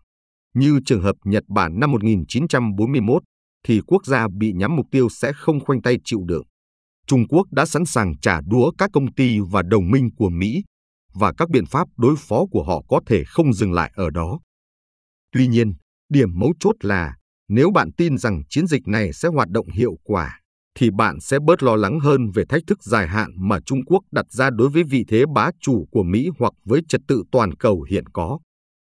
như 0.54 0.80
trường 0.86 1.02
hợp 1.02 1.16
Nhật 1.24 1.44
Bản 1.48 1.80
năm 1.80 1.92
1941, 1.92 3.24
thì 3.68 3.82
quốc 3.88 4.06
gia 4.06 4.28
bị 4.38 4.54
nhắm 4.54 4.76
mục 4.76 4.86
tiêu 4.92 5.10
sẽ 5.10 5.32
không 5.36 5.60
khoanh 5.60 5.82
tay 5.82 5.98
chịu 6.04 6.20
đựng. 6.26 6.44
Trung 7.08 7.28
Quốc 7.28 7.48
đã 7.52 7.66
sẵn 7.66 7.86
sàng 7.86 8.20
trả 8.22 8.42
đũa 8.42 8.72
các 8.78 8.90
công 8.94 9.14
ty 9.14 9.40
và 9.52 9.62
đồng 9.62 9.92
minh 9.92 10.10
của 10.18 10.30
Mỹ, 10.30 10.64
và 11.14 11.34
các 11.38 11.50
biện 11.50 11.66
pháp 11.66 11.88
đối 11.98 12.16
phó 12.18 12.46
của 12.52 12.64
họ 12.64 12.84
có 12.88 13.02
thể 13.06 13.24
không 13.28 13.54
dừng 13.54 13.74
lại 13.74 13.92
ở 13.96 14.10
đó. 14.10 14.40
Tuy 15.32 15.48
nhiên, 15.48 15.74
điểm 16.10 16.30
mấu 16.40 16.54
chốt 16.60 16.76
là 16.80 17.16
nếu 17.50 17.72
bạn 17.72 17.92
tin 17.92 18.18
rằng 18.18 18.42
chiến 18.50 18.68
dịch 18.68 18.88
này 18.88 19.14
sẽ 19.14 19.30
hoạt 19.30 19.50
động 19.50 19.70
hiệu 19.70 19.98
quả, 20.04 20.40
thì 20.76 20.90
bạn 20.92 21.20
sẽ 21.20 21.40
bớt 21.40 21.64
lo 21.64 21.76
lắng 21.76 22.00
hơn 22.00 22.32
về 22.32 22.44
thách 22.50 22.64
thức 22.68 22.84
dài 22.84 23.08
hạn 23.08 23.32
mà 23.36 23.60
Trung 23.66 23.86
Quốc 23.86 24.04
đặt 24.12 24.26
ra 24.32 24.50
đối 24.50 24.70
với 24.70 24.84
vị 24.84 25.06
thế 25.08 25.24
bá 25.36 25.50
chủ 25.62 25.88
của 25.92 26.04
Mỹ 26.04 26.30
hoặc 26.40 26.54
với 26.66 26.82
trật 26.90 27.02
tự 27.08 27.24
toàn 27.32 27.56
cầu 27.56 27.86
hiện 27.90 28.06
có. 28.14 28.40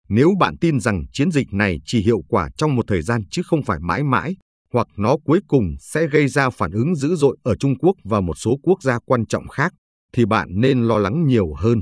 Nếu 0.10 0.32
bạn 0.40 0.58
tin 0.58 0.80
rằng 0.80 1.06
chiến 1.14 1.32
dịch 1.32 1.54
này 1.54 1.80
chỉ 1.86 2.02
hiệu 2.02 2.22
quả 2.30 2.50
trong 2.58 2.76
một 2.76 2.86
thời 2.88 3.02
gian 3.02 3.22
chứ 3.32 3.42
không 3.46 3.64
phải 3.64 3.80
mãi 3.80 4.04
mãi, 4.04 4.36
hoặc 4.74 4.88
nó 4.98 5.18
cuối 5.26 5.40
cùng 5.48 5.76
sẽ 5.80 6.08
gây 6.08 6.28
ra 6.28 6.50
phản 6.50 6.72
ứng 6.72 6.96
dữ 6.96 7.16
dội 7.16 7.38
ở 7.44 7.56
Trung 7.56 7.78
Quốc 7.80 7.96
và 8.04 8.22
một 8.22 8.36
số 8.38 8.58
quốc 8.64 8.84
gia 8.84 9.00
quan 9.06 9.26
trọng 9.26 9.48
khác, 9.48 9.74
thì 10.14 10.26
bạn 10.26 10.48
nên 10.52 10.84
lo 10.84 10.98
lắng 10.98 11.26
nhiều 11.26 11.54
hơn. 11.54 11.82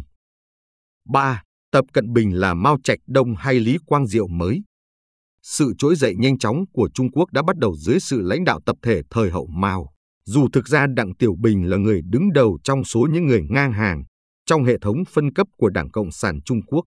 3. 1.09 1.41
Tập 1.71 1.85
Cận 1.94 2.13
Bình 2.13 2.39
là 2.39 2.53
Mao 2.53 2.77
Trạch 2.83 3.00
Đông 3.07 3.35
hay 3.35 3.59
Lý 3.59 3.77
Quang 3.85 4.07
Diệu 4.07 4.27
mới? 4.27 4.62
Sự 5.44 5.74
trỗi 5.78 5.95
dậy 5.95 6.16
nhanh 6.18 6.38
chóng 6.38 6.63
của 6.74 6.90
Trung 6.94 7.12
Quốc 7.12 7.31
đã 7.31 7.42
bắt 7.48 7.57
đầu 7.57 7.75
dưới 7.75 8.00
sự 8.00 8.22
lãnh 8.22 8.44
đạo 8.44 8.60
tập 8.66 8.75
thể 8.81 9.01
thời 9.10 9.30
hậu 9.30 9.48
Mao. 9.48 9.90
Dù 10.25 10.48
thực 10.54 10.68
ra 10.68 10.86
Đặng 10.95 11.16
Tiểu 11.16 11.36
Bình 11.42 11.69
là 11.69 11.78
người 11.78 12.01
đứng 12.10 12.34
đầu 12.34 12.60
trong 12.63 12.84
số 12.84 13.07
những 13.12 13.25
người 13.25 13.42
ngang 13.50 13.74
hàng 13.74 14.04
trong 14.45 14.63
hệ 14.63 14.78
thống 14.81 14.98
phân 15.13 15.34
cấp 15.34 15.48
của 15.57 15.69
Đảng 15.69 15.92
Cộng 15.92 16.12
sản 16.12 16.42
Trung 16.45 16.62
Quốc. 16.68 16.84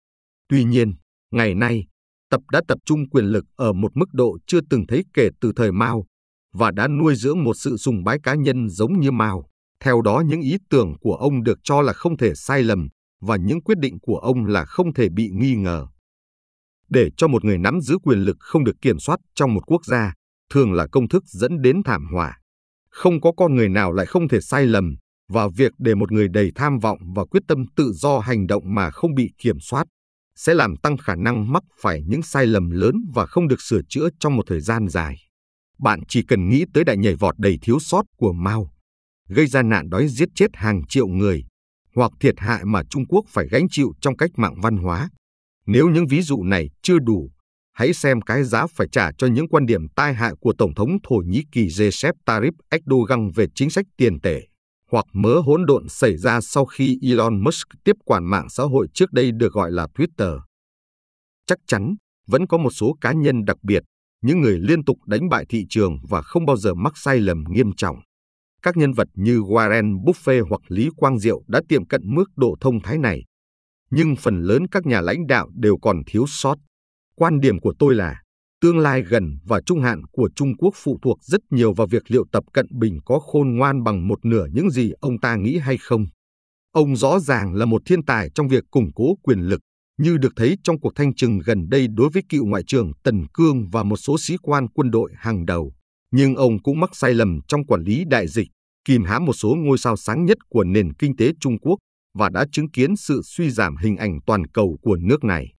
Tuy 0.49 0.65
nhiên, 0.65 0.95
ngày 1.31 1.55
nay, 1.55 1.87
tập 2.31 2.41
đã 2.53 2.61
tập 2.69 2.79
trung 2.85 3.09
quyền 3.11 3.25
lực 3.25 3.45
ở 3.57 3.73
một 3.73 3.91
mức 3.95 4.13
độ 4.13 4.39
chưa 4.47 4.61
từng 4.71 4.87
thấy 4.89 5.05
kể 5.15 5.29
từ 5.41 5.53
thời 5.57 5.73
Mao 5.73 6.05
và 6.53 6.71
đã 6.71 6.89
nuôi 6.89 7.15
dưỡng 7.15 7.45
một 7.45 7.55
sự 7.55 7.77
sùng 7.77 8.05
bái 8.05 8.19
cá 8.23 8.35
nhân 8.35 8.69
giống 8.69 9.01
như 9.01 9.11
Mao. 9.11 9.47
Theo 9.85 10.03
đó 10.03 10.23
những 10.27 10.41
ý 10.41 10.57
tưởng 10.71 10.95
của 11.01 11.15
ông 11.15 11.43
được 11.43 11.59
cho 11.63 11.83
là 11.83 11.93
không 11.93 12.17
thể 12.17 12.35
sai 12.35 12.63
lầm 12.63 12.89
và 13.21 13.37
những 13.37 13.63
quyết 13.63 13.79
định 13.79 13.99
của 14.03 14.17
ông 14.17 14.47
là 14.47 14.65
không 14.65 14.95
thể 14.95 15.09
bị 15.09 15.31
nghi 15.33 15.55
ngờ. 15.55 15.87
Để 16.91 17.11
cho 17.17 17.29
một 17.29 17.45
người 17.45 17.59
nắm 17.59 17.81
giữ 17.81 17.99
quyền 18.03 18.19
lực 18.19 18.37
không 18.41 18.65
được 18.65 18.77
kiểm 18.83 18.99
soát 18.99 19.21
trong 19.35 19.55
một 19.55 19.63
quốc 19.67 19.85
gia, 19.85 20.15
thường 20.53 20.73
là 20.73 20.87
công 20.93 21.09
thức 21.09 21.25
dẫn 21.27 21.63
đến 21.63 21.83
thảm 21.85 22.07
họa. 22.13 22.39
Không 22.91 23.21
có 23.21 23.33
con 23.37 23.55
người 23.55 23.69
nào 23.69 23.93
lại 23.93 24.07
không 24.07 24.29
thể 24.29 24.41
sai 24.41 24.67
lầm, 24.67 24.97
và 25.29 25.49
việc 25.57 25.73
để 25.79 25.95
một 25.95 26.13
người 26.13 26.29
đầy 26.29 26.53
tham 26.55 26.79
vọng 26.79 26.99
và 27.17 27.25
quyết 27.25 27.43
tâm 27.49 27.65
tự 27.77 27.93
do 27.95 28.19
hành 28.19 28.47
động 28.47 28.63
mà 28.75 28.91
không 28.91 29.15
bị 29.15 29.31
kiểm 29.39 29.57
soát 29.61 29.87
sẽ 30.37 30.55
làm 30.55 30.77
tăng 30.77 30.97
khả 30.97 31.15
năng 31.15 31.53
mắc 31.53 31.63
phải 31.81 32.03
những 32.07 32.23
sai 32.23 32.47
lầm 32.47 32.71
lớn 32.71 32.95
và 33.15 33.27
không 33.27 33.49
được 33.49 33.61
sửa 33.61 33.81
chữa 33.89 34.09
trong 34.21 34.37
một 34.37 34.43
thời 34.47 34.61
gian 34.61 34.89
dài. 34.89 35.17
Bạn 35.79 36.01
chỉ 36.09 36.23
cần 36.23 36.49
nghĩ 36.49 36.65
tới 36.75 36.85
đại 36.85 36.97
nhảy 36.97 37.15
vọt 37.15 37.39
đầy 37.39 37.59
thiếu 37.63 37.79
sót 37.81 38.03
của 38.17 38.33
Mao, 38.33 38.71
gây 39.29 39.47
ra 39.47 39.63
nạn 39.63 39.91
đói 39.91 40.09
giết 40.09 40.29
chết 40.35 40.47
hàng 40.53 40.83
triệu 40.89 41.07
người, 41.07 41.45
hoặc 41.95 42.13
thiệt 42.21 42.35
hại 42.39 42.65
mà 42.65 42.83
Trung 42.91 43.07
Quốc 43.07 43.25
phải 43.29 43.49
gánh 43.51 43.67
chịu 43.71 43.93
trong 44.01 44.17
cách 44.17 44.31
mạng 44.37 44.55
văn 44.63 44.77
hóa. 44.77 45.09
Nếu 45.67 45.89
những 45.89 46.07
ví 46.07 46.23
dụ 46.23 46.43
này 46.43 46.71
chưa 46.83 46.99
đủ, 46.99 47.31
hãy 47.73 47.93
xem 47.93 48.21
cái 48.21 48.45
giá 48.45 48.67
phải 48.67 48.87
trả 48.93 49.11
cho 49.19 49.27
những 49.27 49.49
quan 49.49 49.67
điểm 49.67 49.89
tai 49.89 50.15
hại 50.15 50.33
của 50.41 50.53
Tổng 50.59 50.75
thống 50.75 50.91
Thổ 51.03 51.17
Nhĩ 51.17 51.43
Kỳ 51.53 51.69
Recep 51.71 52.15
Tayyip 52.27 52.55
Erdogan 52.71 53.31
về 53.35 53.47
chính 53.55 53.71
sách 53.71 53.87
tiền 53.97 54.21
tệ, 54.21 54.43
hoặc 54.91 55.05
mớ 55.13 55.41
hỗn 55.41 55.67
độn 55.67 55.89
xảy 55.89 56.17
ra 56.17 56.41
sau 56.41 56.65
khi 56.67 56.99
Elon 57.03 57.45
Musk 57.45 57.69
tiếp 57.85 57.97
quản 58.05 58.25
mạng 58.25 58.47
xã 58.51 58.63
hội 58.63 58.89
trước 58.95 59.13
đây 59.13 59.31
được 59.33 59.53
gọi 59.53 59.73
là 59.73 59.87
Twitter. 59.95 60.41
Chắc 61.47 61.59
chắn, 61.67 61.95
vẫn 62.27 62.47
có 62.47 62.59
một 62.59 62.71
số 62.71 62.97
cá 63.01 63.13
nhân 63.13 63.45
đặc 63.45 63.57
biệt, 63.63 63.83
những 64.23 64.41
người 64.41 64.59
liên 64.59 64.85
tục 64.85 64.97
đánh 65.07 65.29
bại 65.29 65.45
thị 65.49 65.65
trường 65.69 65.99
và 66.09 66.23
không 66.23 66.47
bao 66.47 66.57
giờ 66.57 66.75
mắc 66.75 66.93
sai 66.97 67.19
lầm 67.19 67.45
nghiêm 67.49 67.73
trọng. 67.77 67.97
Các 68.63 68.77
nhân 68.77 68.93
vật 68.93 69.09
như 69.15 69.41
Warren 69.41 70.05
Buffett 70.05 70.49
hoặc 70.49 70.61
Lý 70.69 70.89
Quang 70.97 71.19
Diệu 71.19 71.43
đã 71.47 71.61
tiệm 71.69 71.87
cận 71.87 72.01
mức 72.05 72.25
độ 72.37 72.57
thông 72.61 72.83
thái 72.83 72.99
này. 72.99 73.25
Nhưng 73.91 74.17
phần 74.17 74.43
lớn 74.43 74.67
các 74.71 74.87
nhà 74.87 75.01
lãnh 75.01 75.27
đạo 75.27 75.51
đều 75.55 75.77
còn 75.83 76.03
thiếu 76.07 76.25
sót. 76.29 76.55
Quan 77.17 77.41
điểm 77.41 77.61
của 77.61 77.75
tôi 77.79 77.95
là, 77.95 78.21
tương 78.61 78.79
lai 78.79 79.03
gần 79.03 79.39
và 79.45 79.61
trung 79.67 79.81
hạn 79.81 80.03
của 80.13 80.31
Trung 80.37 80.57
Quốc 80.57 80.75
phụ 80.77 80.99
thuộc 81.03 81.19
rất 81.23 81.41
nhiều 81.51 81.73
vào 81.73 81.87
việc 81.87 82.03
liệu 82.11 82.25
Tập 82.33 82.45
Cận 82.53 82.67
Bình 82.71 82.99
có 83.05 83.19
khôn 83.19 83.57
ngoan 83.57 83.83
bằng 83.85 84.09
một 84.09 84.25
nửa 84.25 84.47
những 84.53 84.71
gì 84.71 84.93
ông 85.01 85.21
ta 85.21 85.37
nghĩ 85.37 85.59
hay 85.59 85.77
không. 85.81 86.05
Ông 86.73 86.97
rõ 86.97 87.19
ràng 87.19 87.55
là 87.55 87.65
một 87.65 87.83
thiên 87.87 88.05
tài 88.05 88.31
trong 88.35 88.49
việc 88.49 88.65
củng 88.71 88.91
cố 88.95 89.15
quyền 89.23 89.41
lực, 89.41 89.61
như 89.99 90.17
được 90.17 90.33
thấy 90.37 90.57
trong 90.65 90.81
cuộc 90.81 90.93
thanh 90.95 91.15
trừng 91.15 91.39
gần 91.45 91.69
đây 91.69 91.87
đối 91.95 92.11
với 92.11 92.23
cựu 92.29 92.47
ngoại 92.47 92.63
trưởng 92.67 92.93
Tần 93.03 93.27
Cương 93.35 93.69
và 93.73 93.83
một 93.83 93.97
số 93.97 94.17
sĩ 94.19 94.37
quan 94.43 94.69
quân 94.69 94.91
đội 94.91 95.13
hàng 95.17 95.47
đầu 95.47 95.73
nhưng 96.11 96.35
ông 96.35 96.63
cũng 96.63 96.81
mắc 96.81 96.91
sai 96.93 97.15
lầm 97.15 97.41
trong 97.49 97.67
quản 97.67 97.83
lý 97.83 98.05
đại 98.05 98.29
dịch, 98.29 98.49
kìm 98.85 99.05
hãm 99.05 99.25
một 99.25 99.33
số 99.33 99.55
ngôi 99.59 99.79
sao 99.79 99.97
sáng 99.97 100.25
nhất 100.25 100.39
của 100.49 100.65
nền 100.65 100.95
kinh 100.95 101.17
tế 101.17 101.33
Trung 101.41 101.59
Quốc, 101.59 101.77
và 102.15 102.29
đã 102.29 102.45
chứng 102.53 102.71
kiến 102.71 102.97
sự 102.97 103.21
suy 103.25 103.51
giảm 103.51 103.77
hình 103.77 103.97
ảnh 103.97 104.19
toàn 104.27 104.47
cầu 104.47 104.79
của 104.83 104.97
nước 104.97 105.25
này. 105.25 105.53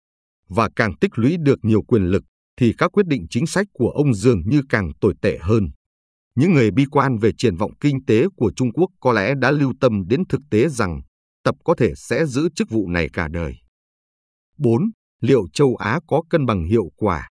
Và 0.48 0.68
càng 0.76 0.96
tích 1.00 1.10
lũy 1.18 1.36
được 1.42 1.58
nhiều 1.62 1.82
quyền 1.82 2.02
lực, 2.02 2.22
thì 2.56 2.72
các 2.78 2.92
quyết 2.92 3.06
định 3.06 3.26
chính 3.30 3.46
sách 3.46 3.66
của 3.72 3.88
ông 3.88 4.14
dường 4.14 4.42
như 4.46 4.62
càng 4.68 4.92
tồi 5.00 5.14
tệ 5.22 5.38
hơn. 5.40 5.68
Những 6.34 6.52
người 6.52 6.70
bi 6.70 6.84
quan 6.90 7.18
về 7.18 7.30
triển 7.38 7.56
vọng 7.56 7.72
kinh 7.80 8.04
tế 8.04 8.26
của 8.36 8.52
Trung 8.56 8.72
Quốc 8.72 8.90
có 9.00 9.12
lẽ 9.12 9.34
đã 9.34 9.50
lưu 9.50 9.74
tâm 9.80 10.06
đến 10.08 10.22
thực 10.28 10.40
tế 10.50 10.68
rằng 10.68 11.00
Tập 11.44 11.54
có 11.64 11.74
thể 11.78 11.92
sẽ 11.96 12.26
giữ 12.26 12.48
chức 12.54 12.70
vụ 12.70 12.88
này 12.88 13.08
cả 13.12 13.28
đời. 13.28 13.54
4. 14.58 14.82
Liệu 15.20 15.48
châu 15.52 15.76
Á 15.76 16.00
có 16.06 16.22
cân 16.30 16.46
bằng 16.46 16.64
hiệu 16.64 16.84
quả? 16.96 17.28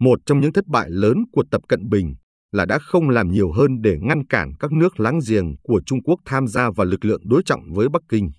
Một 0.00 0.18
trong 0.26 0.40
những 0.40 0.52
thất 0.52 0.66
bại 0.66 0.90
lớn 0.90 1.16
của 1.32 1.44
Tập 1.50 1.60
Cận 1.68 1.88
Bình 1.88 2.14
là 2.52 2.66
đã 2.66 2.78
không 2.78 3.10
làm 3.10 3.30
nhiều 3.30 3.52
hơn 3.52 3.82
để 3.82 3.96
ngăn 4.00 4.26
cản 4.26 4.52
các 4.60 4.72
nước 4.72 5.00
láng 5.00 5.18
giềng 5.28 5.56
của 5.62 5.80
Trung 5.86 6.02
Quốc 6.02 6.20
tham 6.24 6.46
gia 6.46 6.70
vào 6.70 6.86
lực 6.86 7.04
lượng 7.04 7.20
đối 7.24 7.42
trọng 7.42 7.60
với 7.74 7.88
Bắc 7.88 8.02
Kinh. 8.08 8.30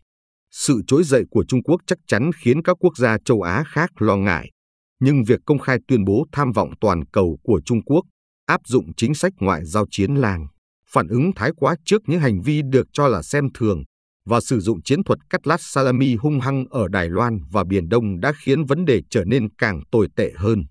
Sự 0.51 0.81
trỗi 0.87 1.03
dậy 1.03 1.23
của 1.31 1.45
Trung 1.47 1.63
Quốc 1.63 1.81
chắc 1.87 1.97
chắn 2.07 2.31
khiến 2.43 2.63
các 2.63 2.77
quốc 2.79 2.97
gia 2.97 3.17
châu 3.25 3.41
Á 3.41 3.63
khác 3.67 4.01
lo 4.01 4.15
ngại, 4.15 4.51
nhưng 4.99 5.23
việc 5.23 5.39
công 5.45 5.59
khai 5.59 5.77
tuyên 5.87 6.05
bố 6.05 6.25
tham 6.31 6.51
vọng 6.51 6.69
toàn 6.81 7.05
cầu 7.05 7.37
của 7.43 7.61
Trung 7.65 7.83
Quốc 7.83 8.01
áp 8.45 8.61
dụng 8.67 8.93
chính 8.97 9.13
sách 9.13 9.33
ngoại 9.39 9.65
giao 9.65 9.85
chiến 9.91 10.15
làng, 10.15 10.47
phản 10.91 11.07
ứng 11.07 11.31
thái 11.35 11.51
quá 11.55 11.75
trước 11.85 12.01
những 12.05 12.19
hành 12.19 12.41
vi 12.41 12.61
được 12.71 12.87
cho 12.93 13.07
là 13.07 13.21
xem 13.21 13.47
thường 13.53 13.83
và 14.25 14.39
sử 14.41 14.59
dụng 14.59 14.81
chiến 14.81 15.03
thuật 15.03 15.19
cắt 15.29 15.47
lát 15.47 15.57
salami 15.59 16.15
hung 16.15 16.39
hăng 16.39 16.65
ở 16.69 16.87
Đài 16.87 17.09
Loan 17.09 17.39
và 17.51 17.63
Biển 17.63 17.89
Đông 17.89 18.19
đã 18.19 18.33
khiến 18.43 18.65
vấn 18.65 18.85
đề 18.85 19.01
trở 19.09 19.23
nên 19.25 19.55
càng 19.55 19.81
tồi 19.91 20.07
tệ 20.15 20.31
hơn. 20.35 20.63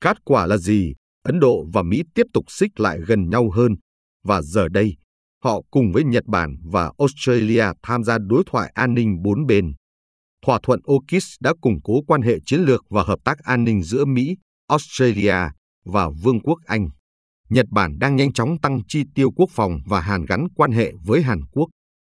Kết 0.00 0.16
quả 0.24 0.46
là 0.46 0.56
gì? 0.56 0.94
Ấn 1.22 1.40
Độ 1.40 1.66
và 1.72 1.82
Mỹ 1.82 2.02
tiếp 2.14 2.26
tục 2.32 2.44
xích 2.48 2.80
lại 2.80 2.98
gần 3.06 3.30
nhau 3.30 3.50
hơn, 3.50 3.76
và 4.24 4.42
giờ 4.42 4.68
đây, 4.68 4.96
họ 5.44 5.60
cùng 5.70 5.92
với 5.92 6.04
Nhật 6.04 6.24
Bản 6.26 6.56
và 6.64 6.92
Australia 6.98 7.64
tham 7.82 8.04
gia 8.04 8.18
đối 8.18 8.42
thoại 8.46 8.72
an 8.74 8.94
ninh 8.94 9.22
bốn 9.22 9.46
bên. 9.46 9.72
Thỏa 10.46 10.58
thuận 10.62 10.80
AUKUS 10.84 11.34
đã 11.40 11.52
củng 11.60 11.80
cố 11.84 12.02
quan 12.06 12.22
hệ 12.22 12.34
chiến 12.46 12.60
lược 12.60 12.84
và 12.90 13.02
hợp 13.02 13.18
tác 13.24 13.38
an 13.38 13.64
ninh 13.64 13.82
giữa 13.82 14.04
Mỹ, 14.04 14.36
Australia 14.68 15.36
và 15.84 16.08
Vương 16.22 16.40
quốc 16.40 16.58
Anh. 16.66 16.88
Nhật 17.48 17.66
Bản 17.70 17.98
đang 17.98 18.16
nhanh 18.16 18.32
chóng 18.32 18.58
tăng 18.62 18.80
chi 18.88 19.02
tiêu 19.14 19.30
quốc 19.36 19.50
phòng 19.52 19.78
và 19.86 20.00
hàn 20.00 20.24
gắn 20.24 20.46
quan 20.54 20.72
hệ 20.72 20.92
với 21.04 21.22
Hàn 21.22 21.40
Quốc. 21.52 21.68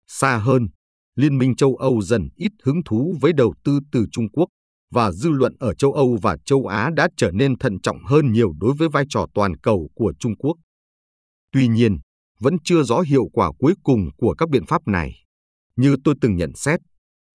Xa 0.09 0.37
hơn, 0.37 0.69
Liên 1.17 1.39
minh 1.39 1.57
châu 1.57 1.77
Âu 1.77 2.03
dần 2.03 2.29
ít 2.37 2.53
hứng 2.63 2.81
thú 2.85 3.17
với 3.21 3.33
đầu 3.33 3.55
tư 3.65 3.81
từ 3.93 4.07
Trung 4.13 4.29
Quốc 4.33 4.47
và 4.91 5.13
dư 5.13 5.31
luận 5.31 5.55
ở 5.59 5.75
châu 5.75 5.93
Âu 5.93 6.19
và 6.23 6.37
châu 6.47 6.67
Á 6.67 6.91
đã 6.97 7.09
trở 7.17 7.31
nên 7.31 7.59
thận 7.59 7.81
trọng 7.81 8.05
hơn 8.05 8.33
nhiều 8.33 8.53
đối 8.61 8.75
với 8.79 8.89
vai 8.89 9.05
trò 9.09 9.27
toàn 9.35 9.57
cầu 9.57 9.91
của 9.95 10.13
Trung 10.19 10.37
Quốc. 10.37 10.57
Tuy 11.53 11.69
nhiên, 11.69 11.99
vẫn 12.41 12.57
chưa 12.65 12.83
rõ 12.83 13.01
hiệu 13.01 13.25
quả 13.33 13.53
cuối 13.59 13.75
cùng 13.83 14.11
của 14.17 14.35
các 14.35 14.49
biện 14.49 14.67
pháp 14.67 14.83
này. 14.87 15.25
Như 15.77 15.97
tôi 16.05 16.15
từng 16.21 16.37
nhận 16.37 16.53
xét, 16.55 16.81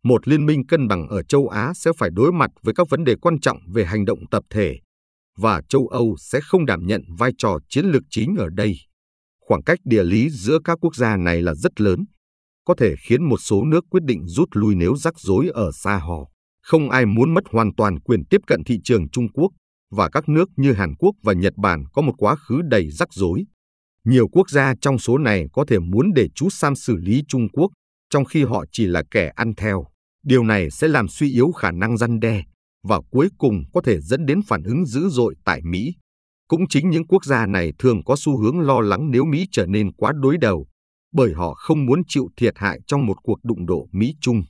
một 0.03 0.27
liên 0.27 0.45
minh 0.45 0.67
cân 0.67 0.87
bằng 0.87 1.07
ở 1.07 1.23
châu 1.23 1.47
Á 1.47 1.73
sẽ 1.75 1.91
phải 1.97 2.09
đối 2.13 2.31
mặt 2.31 2.51
với 2.61 2.73
các 2.73 2.89
vấn 2.89 3.03
đề 3.03 3.15
quan 3.21 3.39
trọng 3.39 3.57
về 3.73 3.85
hành 3.85 4.05
động 4.05 4.19
tập 4.31 4.43
thể, 4.49 4.79
và 5.37 5.61
châu 5.69 5.87
Âu 5.87 6.15
sẽ 6.19 6.39
không 6.43 6.65
đảm 6.65 6.87
nhận 6.87 7.01
vai 7.17 7.31
trò 7.37 7.57
chiến 7.69 7.85
lược 7.85 8.03
chính 8.09 8.35
ở 8.37 8.49
đây. 8.49 8.75
Khoảng 9.39 9.63
cách 9.63 9.79
địa 9.83 10.03
lý 10.03 10.29
giữa 10.29 10.59
các 10.63 10.77
quốc 10.81 10.95
gia 10.95 11.17
này 11.17 11.41
là 11.41 11.53
rất 11.53 11.81
lớn, 11.81 12.05
có 12.65 12.75
thể 12.77 12.95
khiến 12.99 13.29
một 13.29 13.37
số 13.37 13.63
nước 13.65 13.85
quyết 13.89 14.03
định 14.03 14.27
rút 14.27 14.49
lui 14.51 14.75
nếu 14.75 14.95
rắc 14.95 15.19
rối 15.19 15.49
ở 15.53 15.71
xa 15.71 15.97
họ. 15.97 16.34
Không 16.65 16.89
ai 16.89 17.05
muốn 17.05 17.33
mất 17.33 17.43
hoàn 17.51 17.75
toàn 17.75 17.99
quyền 17.99 18.25
tiếp 18.25 18.41
cận 18.47 18.63
thị 18.63 18.79
trường 18.83 19.09
Trung 19.09 19.27
Quốc 19.33 19.51
và 19.91 20.09
các 20.09 20.29
nước 20.29 20.49
như 20.55 20.73
Hàn 20.73 20.95
Quốc 20.95 21.11
và 21.23 21.33
Nhật 21.33 21.53
Bản 21.57 21.83
có 21.93 22.01
một 22.01 22.13
quá 22.17 22.35
khứ 22.35 22.61
đầy 22.61 22.91
rắc 22.91 23.13
rối. 23.13 23.45
Nhiều 24.03 24.27
quốc 24.27 24.49
gia 24.49 24.73
trong 24.81 24.99
số 24.99 25.17
này 25.17 25.45
có 25.53 25.65
thể 25.67 25.79
muốn 25.79 26.13
để 26.15 26.27
chú 26.35 26.49
Sam 26.49 26.75
xử 26.75 26.95
lý 26.95 27.23
Trung 27.27 27.49
Quốc, 27.49 27.71
trong 28.09 28.25
khi 28.25 28.43
họ 28.43 28.65
chỉ 28.71 28.85
là 28.85 29.03
kẻ 29.11 29.31
ăn 29.35 29.53
theo. 29.57 29.85
Điều 30.23 30.43
này 30.43 30.71
sẽ 30.71 30.87
làm 30.87 31.07
suy 31.07 31.31
yếu 31.31 31.51
khả 31.51 31.71
năng 31.71 31.97
răn 31.97 32.19
đe 32.19 32.43
và 32.87 33.01
cuối 33.11 33.29
cùng 33.37 33.63
có 33.73 33.81
thể 33.81 34.01
dẫn 34.01 34.25
đến 34.25 34.41
phản 34.47 34.63
ứng 34.63 34.85
dữ 34.85 35.09
dội 35.09 35.35
tại 35.45 35.61
Mỹ. 35.63 35.93
Cũng 36.47 36.67
chính 36.69 36.89
những 36.89 37.07
quốc 37.07 37.25
gia 37.25 37.45
này 37.45 37.73
thường 37.79 38.03
có 38.03 38.15
xu 38.17 38.37
hướng 38.37 38.59
lo 38.59 38.81
lắng 38.81 39.11
nếu 39.11 39.25
Mỹ 39.25 39.47
trở 39.51 39.65
nên 39.65 39.93
quá 39.93 40.13
đối 40.15 40.37
đầu, 40.37 40.67
bởi 41.13 41.33
họ 41.33 41.53
không 41.53 41.85
muốn 41.85 42.01
chịu 42.07 42.27
thiệt 42.37 42.53
hại 42.57 42.79
trong 42.87 43.05
một 43.05 43.17
cuộc 43.23 43.39
đụng 43.43 43.65
độ 43.65 43.87
Mỹ-Trung. 43.91 44.43